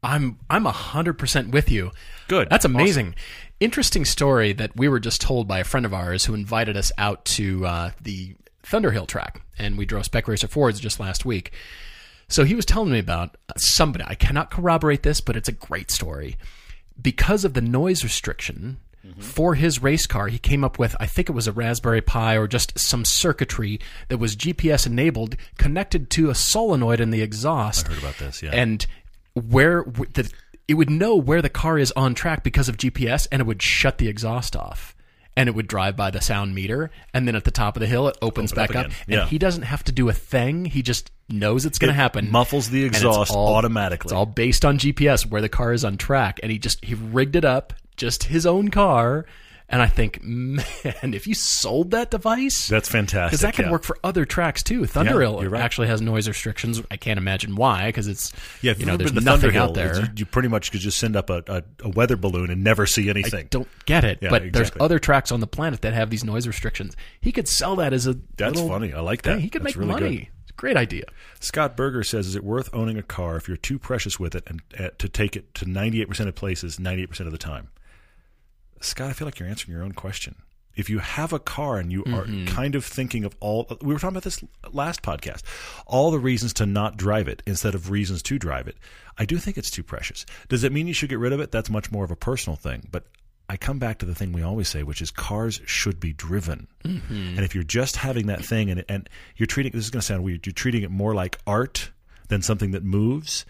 [0.01, 1.91] I'm I'm hundred percent with you.
[2.27, 2.49] Good.
[2.49, 3.15] That's amazing.
[3.59, 6.91] Interesting story that we were just told by a friend of ours who invited us
[6.97, 11.51] out to uh, the Thunderhill track, and we drove Spec Racer Fords just last week.
[12.27, 14.03] So he was telling me about somebody.
[14.07, 16.37] I cannot corroborate this, but it's a great story.
[17.01, 19.21] Because of the noise restriction mm-hmm.
[19.21, 22.35] for his race car, he came up with I think it was a Raspberry Pi
[22.35, 27.87] or just some circuitry that was GPS enabled, connected to a solenoid in the exhaust
[27.87, 28.41] Heard about this?
[28.41, 28.51] Yeah.
[28.53, 28.85] and
[29.33, 30.31] where the
[30.67, 33.61] it would know where the car is on track because of GPS, and it would
[33.61, 34.94] shut the exhaust off,
[35.37, 37.87] and it would drive by the sound meter, and then at the top of the
[37.87, 39.25] hill it opens Open back up, and Yeah.
[39.27, 40.65] he doesn't have to do a thing.
[40.65, 42.31] He just knows it's going to It happen.
[42.31, 44.07] muffles the and it's exhaust all- automatically.
[44.07, 46.93] It's all based on GPS where the car is on track, and he just he
[46.93, 49.25] rigged it up, just his own car.
[49.67, 50.63] And I think, man,
[51.13, 53.31] if you sold that device, That's fantastic.
[53.31, 53.71] because that could yeah.
[53.71, 54.81] work for other tracks too.
[54.81, 55.61] Thunderhill right.
[55.61, 56.81] actually has noise restrictions.
[56.91, 60.01] I can't imagine why, because it's Yeah, you know there's to nothing Thunderhill, out there.
[60.01, 62.85] You, you pretty much could just send up a, a, a weather balloon and never
[62.85, 63.45] see anything.
[63.45, 66.23] I Don't get it, Yeah, but there's other tracks on the planet that have these
[66.23, 66.95] noise restrictions.
[67.19, 68.93] He could sell that as a That's funny.
[68.93, 69.37] I like thing.
[69.37, 69.41] that.
[69.41, 70.17] He could That's make really money.
[70.17, 70.27] good.
[70.57, 71.03] Great idea.
[71.41, 74.43] Scott Berger says, "Is it worth owning a car if you're too precious with it
[74.47, 77.67] and uh, to take it to 98% of places 98% of the time?"
[78.81, 80.35] Scott, I feel like you're answering your own question.
[80.75, 82.47] If you have a car and you are mm-hmm.
[82.47, 85.41] kind of thinking of all, we were talking about this last podcast,
[85.85, 88.75] all the reasons to not drive it instead of reasons to drive it.
[89.17, 90.25] I do think it's too precious.
[90.49, 91.51] Does it mean you should get rid of it?
[91.51, 92.89] That's much more of a personal thing.
[92.91, 93.05] But
[93.47, 96.67] I come back to the thing we always say, which is cars should be driven.
[96.83, 97.35] Mm-hmm.
[97.35, 100.05] And if you're just having that thing and, and you're treating, this is going to
[100.05, 101.91] sound weird, you're treating it more like art
[102.27, 103.45] than something that moves.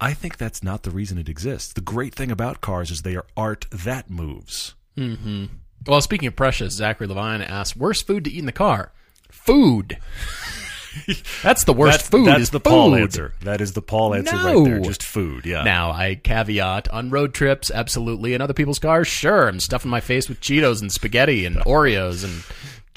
[0.00, 1.72] I think that's not the reason it exists.
[1.72, 4.74] The great thing about cars is they are art that moves.
[4.96, 5.46] Mm-hmm.
[5.86, 8.92] Well, speaking of precious, Zachary Levine asks, "Worst food to eat in the car?
[9.30, 9.98] Food.
[11.42, 12.26] That's the worst that's food.
[12.26, 13.32] that's is the Paul answer.
[13.42, 14.62] That is the Paul answer No.
[14.62, 14.80] right there.
[14.80, 15.46] Just food.
[15.46, 15.62] Yeah.
[15.62, 18.34] Now, I caveat on road trips, absolutely.
[18.34, 19.46] In other people's cars, sure.
[19.48, 22.42] I'm stuffing my face with Cheetos and spaghetti and Oreos and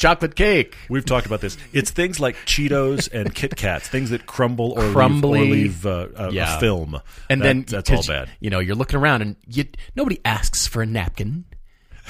[0.02, 0.76] chocolate cake.
[0.90, 1.58] We've talked about this.
[1.74, 5.52] It's things like Cheetos and Kit Kats, things that crumble or Crumbly.
[5.52, 6.58] leave, or leave uh, a, Yeah.
[6.58, 7.00] a film.
[7.30, 8.30] And That- then that's all bad.
[8.40, 11.46] You know, you're looking around and you nobody asks for a napkin.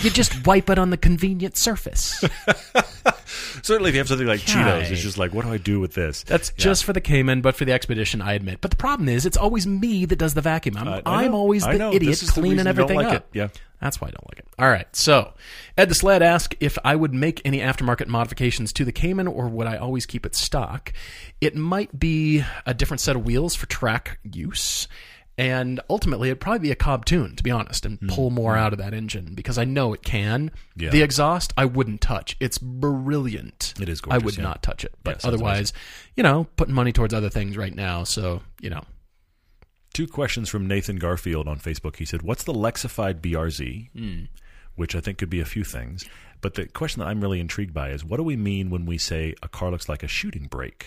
[0.02, 2.24] You just wipe it on the convenient surface.
[3.64, 5.94] Certainly, if you have something like Cheetos, it's just like, what do I do with
[5.94, 6.24] this?
[6.24, 8.60] That's just for the Cayman, but for the expedition, I admit.
[8.62, 10.78] But the problem is, it's always me that does the vacuum.
[10.78, 11.38] I'm, Uh, I I'm know.
[11.38, 13.14] always the idiot This is the cleaning don't everything like up.
[13.16, 13.26] it.
[13.34, 13.48] Yeah.
[13.80, 14.46] That's why I don't like it.
[14.60, 14.88] All right.
[14.96, 15.34] So,
[15.78, 19.48] Ed the Sled asked if I would make any aftermarket modifications to the Cayman or
[19.48, 20.94] would I always keep it stock.
[21.40, 24.88] It might be a different set of wheels for track use.
[25.42, 28.74] And ultimately, it'd probably be a Cobb tune, to be honest, and pull more out
[28.74, 30.52] of that engine because I know it can.
[30.76, 30.92] Yeah.
[30.92, 32.38] The exhaust, I wouldn't touch.
[32.40, 33.74] It's brilliant.
[33.82, 34.22] It is gorgeous.
[34.22, 34.44] I would yeah.
[34.44, 34.94] not touch it.
[35.04, 35.74] But Yeah, otherwise,
[36.16, 38.04] you know, putting money towards other things right now.
[38.04, 38.84] So, you know,
[39.94, 41.98] Two questions from Nathan Garfield on Facebook.
[41.98, 44.24] He said, "What's the Lexified BRZ?" Hmm.
[44.76, 46.06] Which I think could be a few things.
[46.40, 48.98] But the question that I'm really intrigued by is, what do we mean when we
[48.98, 50.86] say a car looks like a shooting brake?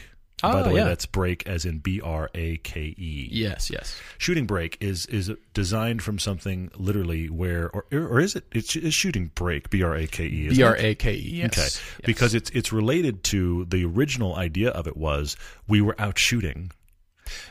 [0.52, 0.84] By Oh, the way, yeah.
[0.84, 3.28] that's brake as in B R A K E.
[3.30, 4.00] yes, yes.
[4.18, 8.44] Shooting brake is is designed from something literally where, or or is it?
[8.52, 9.70] It's, it's shooting brake.
[9.70, 10.48] B R A K E.
[10.50, 10.62] B?
[10.62, 11.18] R A K E.
[11.18, 11.52] Yes.
[11.52, 11.82] Okay, Yes.
[12.04, 15.36] because it's it's related to the original idea of it was
[15.68, 16.70] we were out shooting,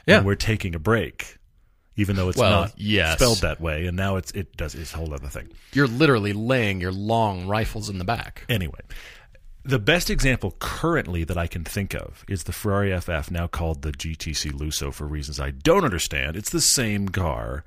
[0.05, 0.17] Yeah.
[0.17, 1.37] and we're taking a break,
[1.95, 3.17] even though it's Well, not yes.
[3.17, 3.85] spelled that way.
[3.85, 5.49] And now it's it does it's a whole other thing.
[5.73, 8.45] You're literally laying your long rifles in the back.
[8.49, 8.79] Anyway,
[9.65, 13.81] the best example currently that I can think of is the Ferrari FF, now called
[13.81, 16.35] the GTC Lusso for reasons I don't understand.
[16.35, 17.63] It's the same car.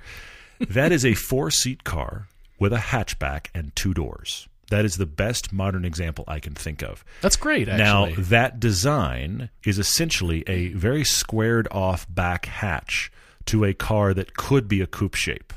[0.61, 2.29] that is a four seat car
[2.59, 4.49] with a hatchback and two doors.
[4.71, 7.05] That is the best modern example I can think of.
[7.21, 13.13] That's great, Now, that design is essentially a very squared off back hatch
[13.47, 15.53] to a car that could be a coupe shape.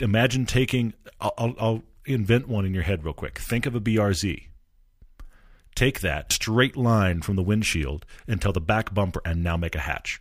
[0.00, 3.38] Imagine taking, I'll, I'll, I'll invent one in your head real quick.
[3.38, 4.46] Think of a BRZ.
[5.74, 9.80] Take that straight line from the windshield until the back bumper and now make a
[9.80, 10.20] hatch.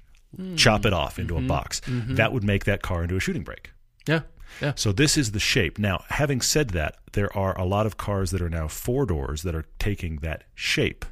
[0.56, 1.80] Chop it off into a box.
[2.16, 3.72] That would make that car into a shooting brake.
[4.08, 4.22] yeah.
[4.62, 4.74] Yeah.
[4.76, 5.80] So this is the shape.
[5.80, 9.41] Now, having said that, there are a lot of cars that are now four doors
[9.41, 11.06] that are taking that shape.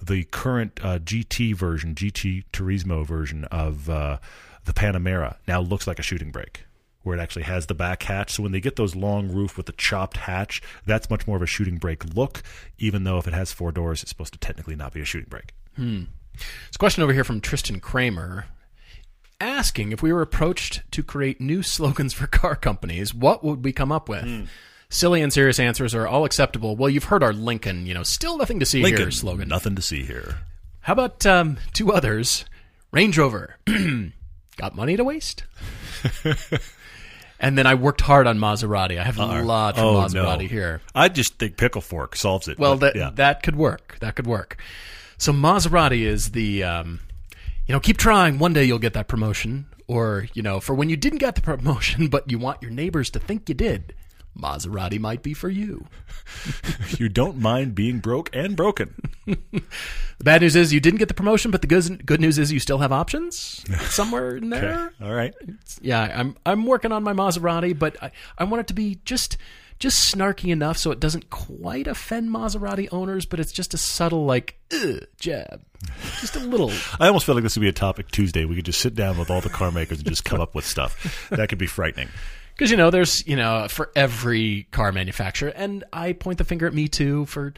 [0.00, 4.18] The current uh, GT version, GT Turismo version of uh,
[4.64, 6.66] the Panamera now looks like a shooting brake,
[7.08, 8.32] where it actually has the back hatch.
[8.32, 11.42] So when they get those long roof with the chopped hatch, that's much more of
[11.42, 12.42] a shooting brake look.
[12.78, 15.28] Even though if it has four doors, it's supposed to technically not be a shooting
[15.28, 15.54] brake.
[15.76, 16.06] There's
[16.74, 18.46] a question over here from Tristan Kramer
[19.40, 23.72] asking if we were approached to create new slogans for car companies, what would we
[23.72, 24.24] come up with?
[24.24, 24.44] Hmm.
[24.90, 26.74] Silly and serious answers are all acceptable.
[26.74, 29.48] Well, you've heard our Lincoln, you know, still nothing to see here Lincoln, slogan.
[29.48, 30.38] nothing to see here.
[30.80, 32.46] How about um, two others?
[32.90, 33.56] Range Rover,
[34.56, 35.44] got money to waste?
[37.40, 38.98] and then I worked hard on Maserati.
[38.98, 40.48] I have a lot Oh, Maserati no.
[40.48, 40.80] here.
[40.94, 42.58] I just think pickle fork solves it.
[42.58, 43.10] Well, but, that yeah.
[43.14, 43.96] that could work.
[44.00, 44.56] That could work.
[45.16, 47.00] So Maserati is the, um,
[47.66, 48.38] you know, keep trying.
[48.38, 51.40] One day you'll get that promotion, or you know, for when you didn't get the
[51.40, 53.94] promotion, but you want your neighbors to think you did.
[54.40, 55.86] Maserati might be for you.
[56.98, 58.94] you don't mind being broke and broken.
[60.18, 62.52] The bad news is you didn't get the promotion, but the good good news is
[62.52, 64.92] you still have options somewhere in there.
[65.00, 65.32] All right.
[65.80, 69.36] Yeah, I'm I'm working on my Maserati, but I, I want it to be just
[69.78, 74.24] just snarky enough so it doesn't quite offend Maserati owners, but it's just a subtle
[74.24, 74.58] like
[75.20, 75.62] jab,
[76.20, 76.72] just a little.
[76.98, 78.44] I almost feel like this would be a topic Tuesday.
[78.44, 80.66] We could just sit down with all the car makers and just come up with
[80.66, 81.28] stuff.
[81.30, 82.08] That could be frightening.
[82.58, 86.66] Because you know, there's you know for every car manufacturer, and I point the finger
[86.66, 87.54] at me too for,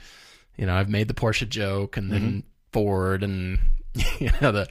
[0.59, 2.39] you know, I've made the Porsche joke, and then mm-hmm.
[2.73, 3.59] Ford, and
[4.19, 4.69] you know the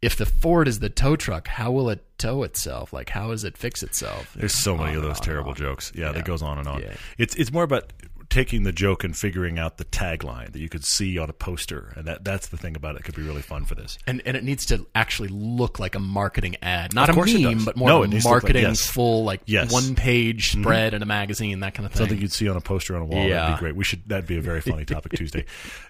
[0.00, 2.92] if the Ford is the tow truck, how will it tow itself?
[2.92, 4.32] Like how does it fix itself?
[4.34, 5.90] There's so many On of those terrible jokes.
[5.96, 6.82] Yeah, that goes on and on.
[6.82, 6.94] Yeah.
[7.18, 7.92] It's it's more about
[8.30, 11.92] taking the joke and figuring out the tagline that you could see on a poster,
[11.96, 13.00] and that that's the thing about it.
[13.00, 13.98] it could be really fun for this.
[14.06, 17.76] And and it needs to actually look like a marketing ad, not a meme, but
[17.76, 18.86] more No, of a look like- marketing yes.
[18.86, 19.66] full like Yes.
[19.66, 19.74] Mm-hmm.
[19.88, 21.98] one page spread in a magazine, that kind of thing.
[21.98, 23.28] Something you'd see on a poster on a wall.
[23.28, 23.76] That'd be great.
[23.76, 24.08] We should.
[24.08, 25.44] That'd be a very funny topic Tuesday.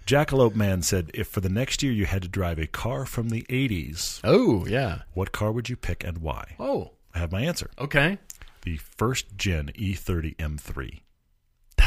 [0.06, 3.28] Jackalope Man said, "If for the next year you had to drive a car from
[3.28, 5.02] the '80s, oh yeah.
[5.12, 7.70] what car would you pick and why?" Oh I have my answer.
[7.78, 8.18] okay.
[8.62, 11.00] The first gen E E30 M3.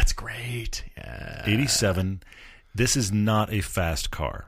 [0.03, 0.83] That's great.
[0.97, 1.43] Yeah.
[1.45, 2.23] 87.
[2.75, 4.47] This is not a fast car.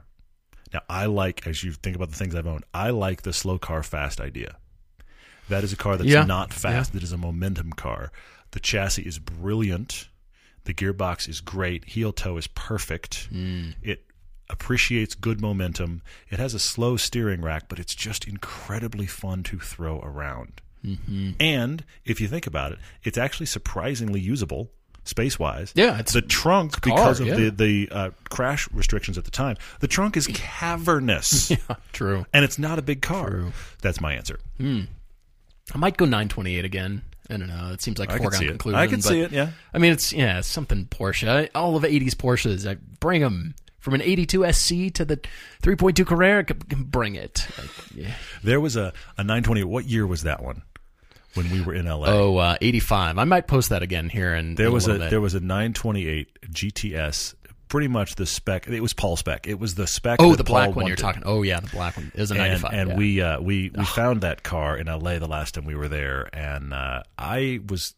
[0.74, 3.58] Now, I like, as you think about the things I've owned, I like the slow
[3.58, 4.56] car fast idea.
[5.48, 6.24] That is a car that's Yeah.
[6.26, 6.92] not fast.
[6.92, 8.12] That is a momentum car.
[8.50, 10.08] The chassis is brilliant.
[10.64, 11.86] The gearbox is great.
[11.86, 13.28] Heel toe is perfect.
[13.30, 13.70] Hmm.
[13.80, 14.04] It
[14.50, 16.02] appreciates good momentum.
[16.28, 20.60] It has a slow steering rack, but it's just incredibly fun to throw around.
[20.84, 21.30] Mm-hmm.
[21.40, 24.70] And if you think about it, it's actually surprisingly usable
[25.06, 25.72] space wise.
[25.74, 27.34] Yeah, it's the trunk car, because of yeah.
[27.34, 29.56] the the uh, crash restrictions at the time.
[29.80, 31.52] The trunk is cavernous,
[31.92, 32.26] True.
[32.32, 33.30] and it's not a big car.
[33.30, 33.52] True.
[33.82, 34.38] That's my answer.
[34.60, 37.02] I might go 928 again.
[37.28, 37.72] I don't know.
[37.72, 38.78] It seems like can foregone conclusion.
[38.78, 39.32] I can but- see it.
[39.32, 39.50] Yeah.
[39.74, 41.48] I mean, it's yeah, it's something Porsche.
[41.54, 45.16] All of 80s Porsches, I bring them from an 82 SC to the
[45.62, 46.44] 3.2 Carrera.
[46.44, 47.46] Bring it.
[47.58, 48.14] Like, yeah.
[48.42, 49.64] There was a, a 920.
[49.64, 50.62] What year was that one?
[51.36, 52.06] When we were in LA.
[52.08, 53.18] Oh, uh, 85.
[53.18, 54.32] I might post that again here.
[54.34, 55.10] And there was a, bit.
[55.10, 57.34] there was a 928 GTS.
[57.68, 58.68] Pretty much the spec.
[58.68, 59.46] It was Paul's spec.
[59.48, 60.20] It was the spec.
[60.22, 61.22] oh, the black Paul one you're talking.
[61.26, 62.12] Oh yeah, the black one.
[62.14, 62.72] It was a and, 95.
[62.72, 62.96] and yeah.
[62.96, 66.30] we uh, we we found that car in LA the last time we were there,
[66.32, 67.94] and uh, I was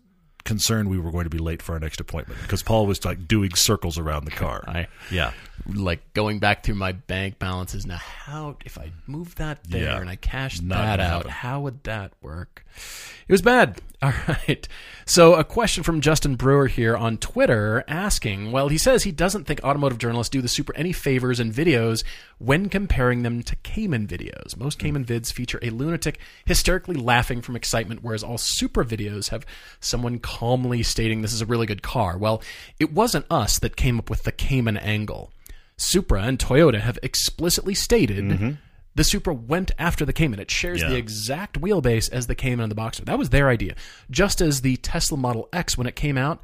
[0.49, 3.29] concerned we were going to be late for our next appointment because Paul was like
[3.29, 4.65] doing circles around the car.
[4.67, 5.33] I yeah,
[5.67, 7.99] like going back through my bank balances now.
[7.99, 10.01] How if I move that there Yeah.
[10.01, 11.17] and I cash that out?
[11.17, 11.31] happen.
[11.31, 12.65] How would that work?
[13.29, 13.81] It was bad.
[14.03, 14.67] All right.
[15.07, 19.45] So a question from Justin Brewer here on Twitter asking, well, he says he doesn't
[19.45, 22.05] think automotive journalists do the Supra any favors in videos
[22.39, 24.57] when comparing them to Cayman videos.
[24.57, 24.87] Most hmm.
[24.87, 29.45] Cayman vids feature a lunatic hysterically laughing from excitement, whereas all Supra videos have
[29.81, 32.17] someone calmly stating this is a really good car.
[32.17, 32.41] Well,
[32.79, 35.33] it wasn't us that came up with the Cayman angle.
[35.77, 38.51] Supra and Toyota have explicitly stated mm-hmm.
[38.99, 40.41] The Supra went after the Cayman.
[40.41, 40.91] It shares Yeah.
[40.91, 43.05] the exact wheelbase as the Cayman and the Boxster.
[43.07, 43.75] That was their idea.
[44.11, 46.43] Just as the Tesla Model X, when it came out,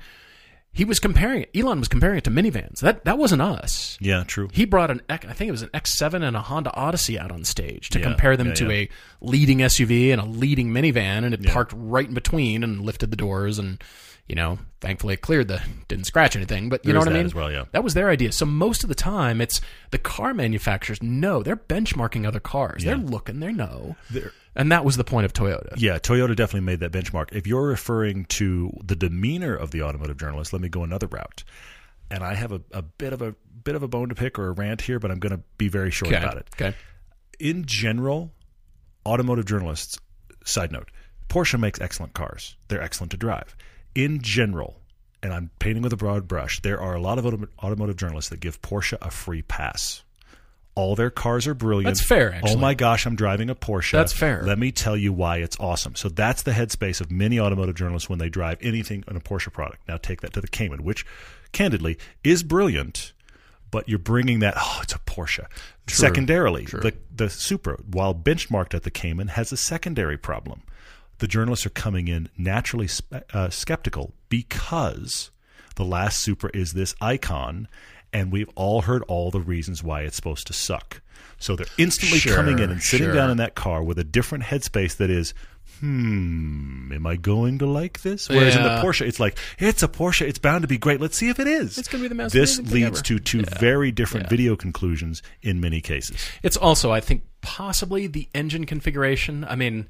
[0.73, 1.51] he was comparing it.
[1.55, 2.81] Elon was comparing it to minivans.
[2.81, 3.97] That that wasn't us.
[4.01, 4.49] Yeah, true.
[4.53, 7.45] He brought an I think it was an X7 and a Honda Odyssey out on
[7.45, 8.73] stage to Yeah, compare them yeah, to yeah.
[8.73, 8.89] a
[9.21, 13.17] leading SUV and a leading minivan, and it parked right in between and lifted the
[13.17, 13.83] doors and.
[14.29, 17.13] You know, thankfully it cleared the didn't scratch anything, but you There know what I
[17.13, 17.27] mean.
[17.27, 17.65] as well, yeah.
[17.73, 18.33] That was their idea.
[18.33, 19.61] So most of the time, it's
[19.91, 22.85] the car manufacturers know they're benchmarking other cars.
[22.85, 25.75] They're looking, they know, They're- and that was the point of Toyota.
[25.77, 27.33] Yeah, Toyota definitely made that benchmark.
[27.35, 31.45] If you're referring to the demeanor of the automotive journalist, let me go another route.
[32.11, 34.49] And I have a, a bit of a bit of a bone to pick or
[34.49, 36.23] a rant here, but I'm going to be very short Okay.
[36.23, 36.49] about it.
[36.55, 36.75] Okay.
[37.41, 38.33] In general,
[39.07, 39.99] automotive journalists.
[40.47, 40.91] Side note:
[41.29, 42.57] Porsche makes excellent cars.
[42.69, 43.57] They're excellent to drive.
[43.95, 44.81] In general,
[45.23, 48.31] and I'm painting with a broad brush, there are a lot of autom- automotive journalists
[48.31, 50.03] that give Porsche a free pass.
[50.77, 51.87] All their cars are brilliant.
[51.87, 53.93] That's fair, Oh my gosh, I'm driving a Porsche.
[53.93, 54.43] That's fair.
[54.43, 55.95] Let me tell you why it's awesome.
[55.95, 59.53] So that's the headspace of many automotive journalists when they drive anything on a Porsche
[59.53, 59.87] product.
[59.87, 61.07] Now take that to the Cayman, which,
[61.53, 63.13] candidly, is brilliant,
[63.71, 64.55] but you're bringing that.
[64.57, 65.47] Oh, it's a Porsche.
[65.87, 70.63] Secondarily, the the Supra, while benchmarked at the Cayman, has a secondary problem.
[71.25, 72.87] The journalists are coming in naturally
[73.33, 75.31] uh, skeptical because
[75.77, 77.67] the last Supra is this icon,
[78.13, 81.01] and we've all heard all the reasons why it's supposed to suck.
[81.39, 83.15] So they're instantly Sure, coming in and sitting sure.
[83.15, 85.33] down in that car with a different headspace that is,
[85.81, 88.29] hmm, am I going to like this?
[88.29, 91.01] Whereas in the Porsche, it's like, it's a Porsche, it's bound to be great.
[91.01, 91.79] Let's see if it is.
[91.79, 93.03] It's gonna be the most This leads ever.
[93.03, 96.19] to two very different video conclusions in many cases.
[96.43, 99.47] It's also, I think, possibly the engine configuration.
[99.49, 99.89] I mean,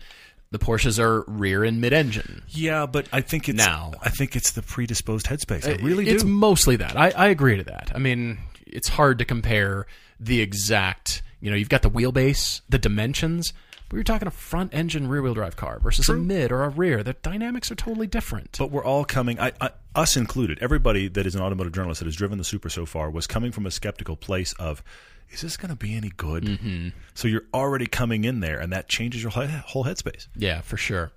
[0.55, 2.43] the Porsches are rear and mid-engine.
[2.49, 3.91] Yeah, but I think it's Now.
[4.01, 5.67] I think it's the predisposed headspace.
[5.67, 6.29] I really it's do.
[6.29, 6.97] mostly that.
[6.97, 7.91] I, I agree to that.
[7.93, 9.87] I mean, it's hard to compare
[10.21, 11.25] the exact.
[11.41, 13.53] You know, you've got the wheelbase, the dimensions.
[13.89, 16.69] But you're talking a front engine rear wheel drive car versus a mid or a
[16.69, 17.03] rear.
[17.03, 18.57] The dynamics are totally different.
[18.59, 22.07] But we're all coming, I, I, us included, everybody that is an automotive journalist that
[22.07, 24.83] has driven the Supra so far was coming from a skeptical place of,
[25.31, 26.45] is this going to be any good?
[26.45, 26.89] Mm-hmm.
[27.15, 30.29] So you're already coming in there, and that changes your whole headspace.
[30.37, 31.13] yeah, for sure.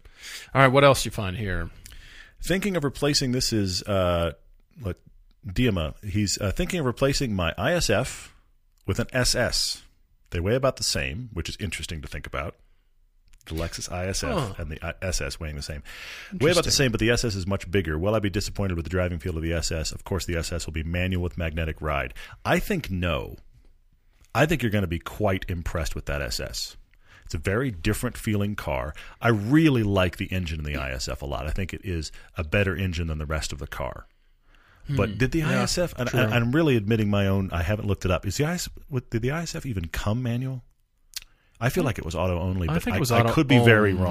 [0.53, 1.69] All right, what else you find here?
[2.41, 4.33] Thinking of replacing this is uh,
[4.81, 4.97] what
[5.45, 5.93] Diema.
[6.03, 8.29] He's uh, thinking of replacing my ISF
[8.85, 9.83] with an SS.
[10.31, 12.55] They weigh about the same, which is interesting to think about.
[13.45, 14.53] The Lexus ISF Huh.
[14.57, 15.81] and the SS weighing the same.
[16.37, 17.97] Weigh about the same, but the SS is much bigger.
[17.97, 19.93] Will I be disappointed with the driving feel of the SS?
[19.93, 22.13] Of course, the SS will be manual with magnetic ride.
[22.43, 23.37] I think no.
[24.35, 26.75] I think you're going to be quite impressed with that SS.
[27.23, 28.93] It's a very different feeling car.
[29.21, 31.47] I really like the engine in the ISF a lot.
[31.47, 34.07] I think it is a better engine than the rest of the car.
[34.89, 35.49] But did the Hmm.
[35.51, 35.93] Yeah, ISF?
[35.97, 36.19] And true.
[36.19, 37.49] I, I'm really admitting my own.
[37.51, 38.25] I haven't looked it up.
[38.25, 38.69] Is the ISF?
[38.87, 40.63] what- Did the ISF even come manual?
[41.59, 43.91] I feel like it was auto only, I but was I auto could be very
[43.91, 44.03] only.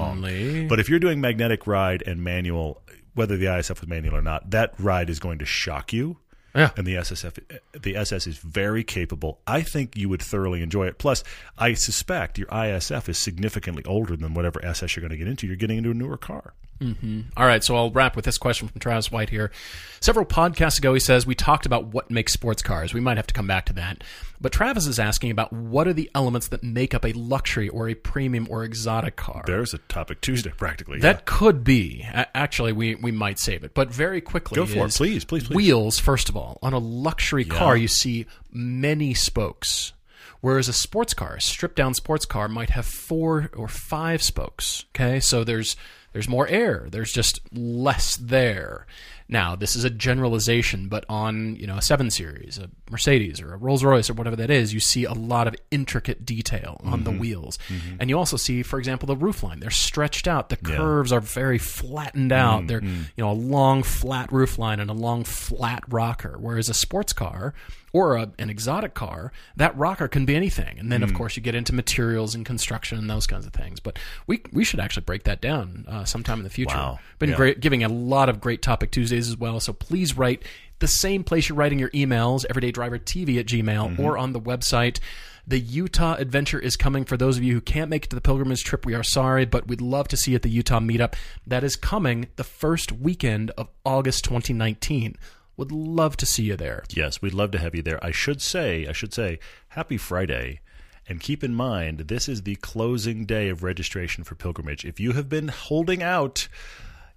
[0.59, 0.67] wrong.
[0.67, 2.81] But if you're doing magnetic ride and manual,
[3.13, 6.17] whether the ISF was manual or not, that ride is going to shock you.
[6.53, 6.71] Yeah.
[6.75, 7.37] And the SSF,
[7.81, 9.39] the SS is very capable.
[9.47, 10.97] I think you would thoroughly enjoy it.
[10.97, 11.23] Plus,
[11.57, 15.47] I suspect your ISF is significantly older than whatever SS you're going to get into.
[15.47, 16.53] You're getting into a newer car.
[16.79, 17.21] Mm-hmm.
[17.35, 19.51] All right, so I'll wrap with this question from Travis White here.
[19.99, 22.93] Several podcasts ago, he says we talked about what makes sports cars.
[22.93, 24.03] We might have to come back to that.
[24.39, 27.89] But Travis is asking about what are the elements that make up a luxury or
[27.89, 29.43] a premium or exotic car.
[29.47, 30.99] There's a topic Tuesday, practically.
[30.99, 32.05] That could be.
[32.13, 33.73] Actually, we, we might save it.
[33.73, 34.93] But very quickly, Go for it.
[34.93, 35.55] Please, please, please.
[35.55, 36.59] Wheels, first of all.
[36.61, 39.93] On a luxury car, you see many spokes.
[40.39, 44.85] Whereas a sports car, a stripped down sports car, might have four or five spokes.
[44.95, 45.75] Okay, so there's
[46.17, 46.87] there's more air.
[46.89, 48.87] There's just less there.
[49.29, 53.53] Now, this is a generalization, but on you know a seven series, a Mercedes or
[53.53, 57.03] a Rolls Royce or whatever that is, you see a lot of intricate detail on
[57.03, 57.19] the mm-hmm.
[57.19, 57.97] wheels, mm-hmm.
[57.99, 59.59] and you also see, for example, the roofline.
[59.59, 60.49] They're stretched out.
[60.49, 62.63] The curves are very flattened out.
[62.63, 63.03] Mm, They're mm.
[63.15, 66.37] you know a long flat roofline and a long flat rocker.
[66.39, 67.53] Whereas a sports car
[67.97, 70.77] or a, an exotic car, that rocker can be anything.
[70.79, 73.79] And then of course you get into materials and construction and those kinds of things.
[73.79, 76.75] But we we should actually break that down uh, sometime in the future.
[76.75, 76.99] Wow.
[77.19, 77.35] Been Yeah.
[77.35, 79.59] great, giving a lot of great topic Tuesdays as well.
[79.59, 80.43] So please write
[80.79, 84.99] the same place you're writing your emails, everydaydrivertv at gmail, or on the website.
[85.47, 88.21] The Utah adventure is coming for those of you who can't make it to the
[88.21, 88.85] pilgrimage trip.
[88.85, 91.13] We are sorry, but we'd love to see you at the Utah meetup.
[91.47, 95.15] That is coming the first weekend of August 2019.
[95.57, 96.83] Would love to see you there.
[96.89, 98.03] Yes, we'd love to have you there.
[98.05, 99.39] I should say, I should say,
[99.69, 100.61] happy Friday.
[101.09, 104.85] And keep in mind, this is the closing day of registration for pilgrimage.
[104.85, 106.47] If you have been holding out,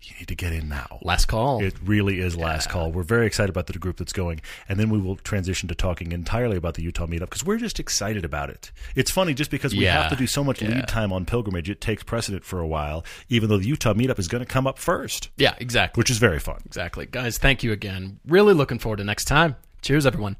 [0.03, 0.99] you need to get in now.
[1.03, 1.63] Last call.
[1.63, 2.91] It really is last call.
[2.91, 6.13] We're very excited about the group that's going, and then we will transition to talking
[6.13, 8.73] entirely about the Utah meetup because we're just excited about it.
[8.95, 10.03] It's funny just because we Yeah.
[10.03, 10.69] have to do so much Yeah.
[10.71, 14.19] lead time on pilgrimage, it takes precedent for a while, even though the Utah meetup
[14.19, 16.01] is going to come up first, yeah, exactly.
[16.01, 16.61] which is very fun.
[16.65, 17.07] Exactly.
[17.07, 18.21] Guys, thank you again.
[18.27, 19.57] Really looking forward to next time.
[19.83, 20.37] Cheers, everyone.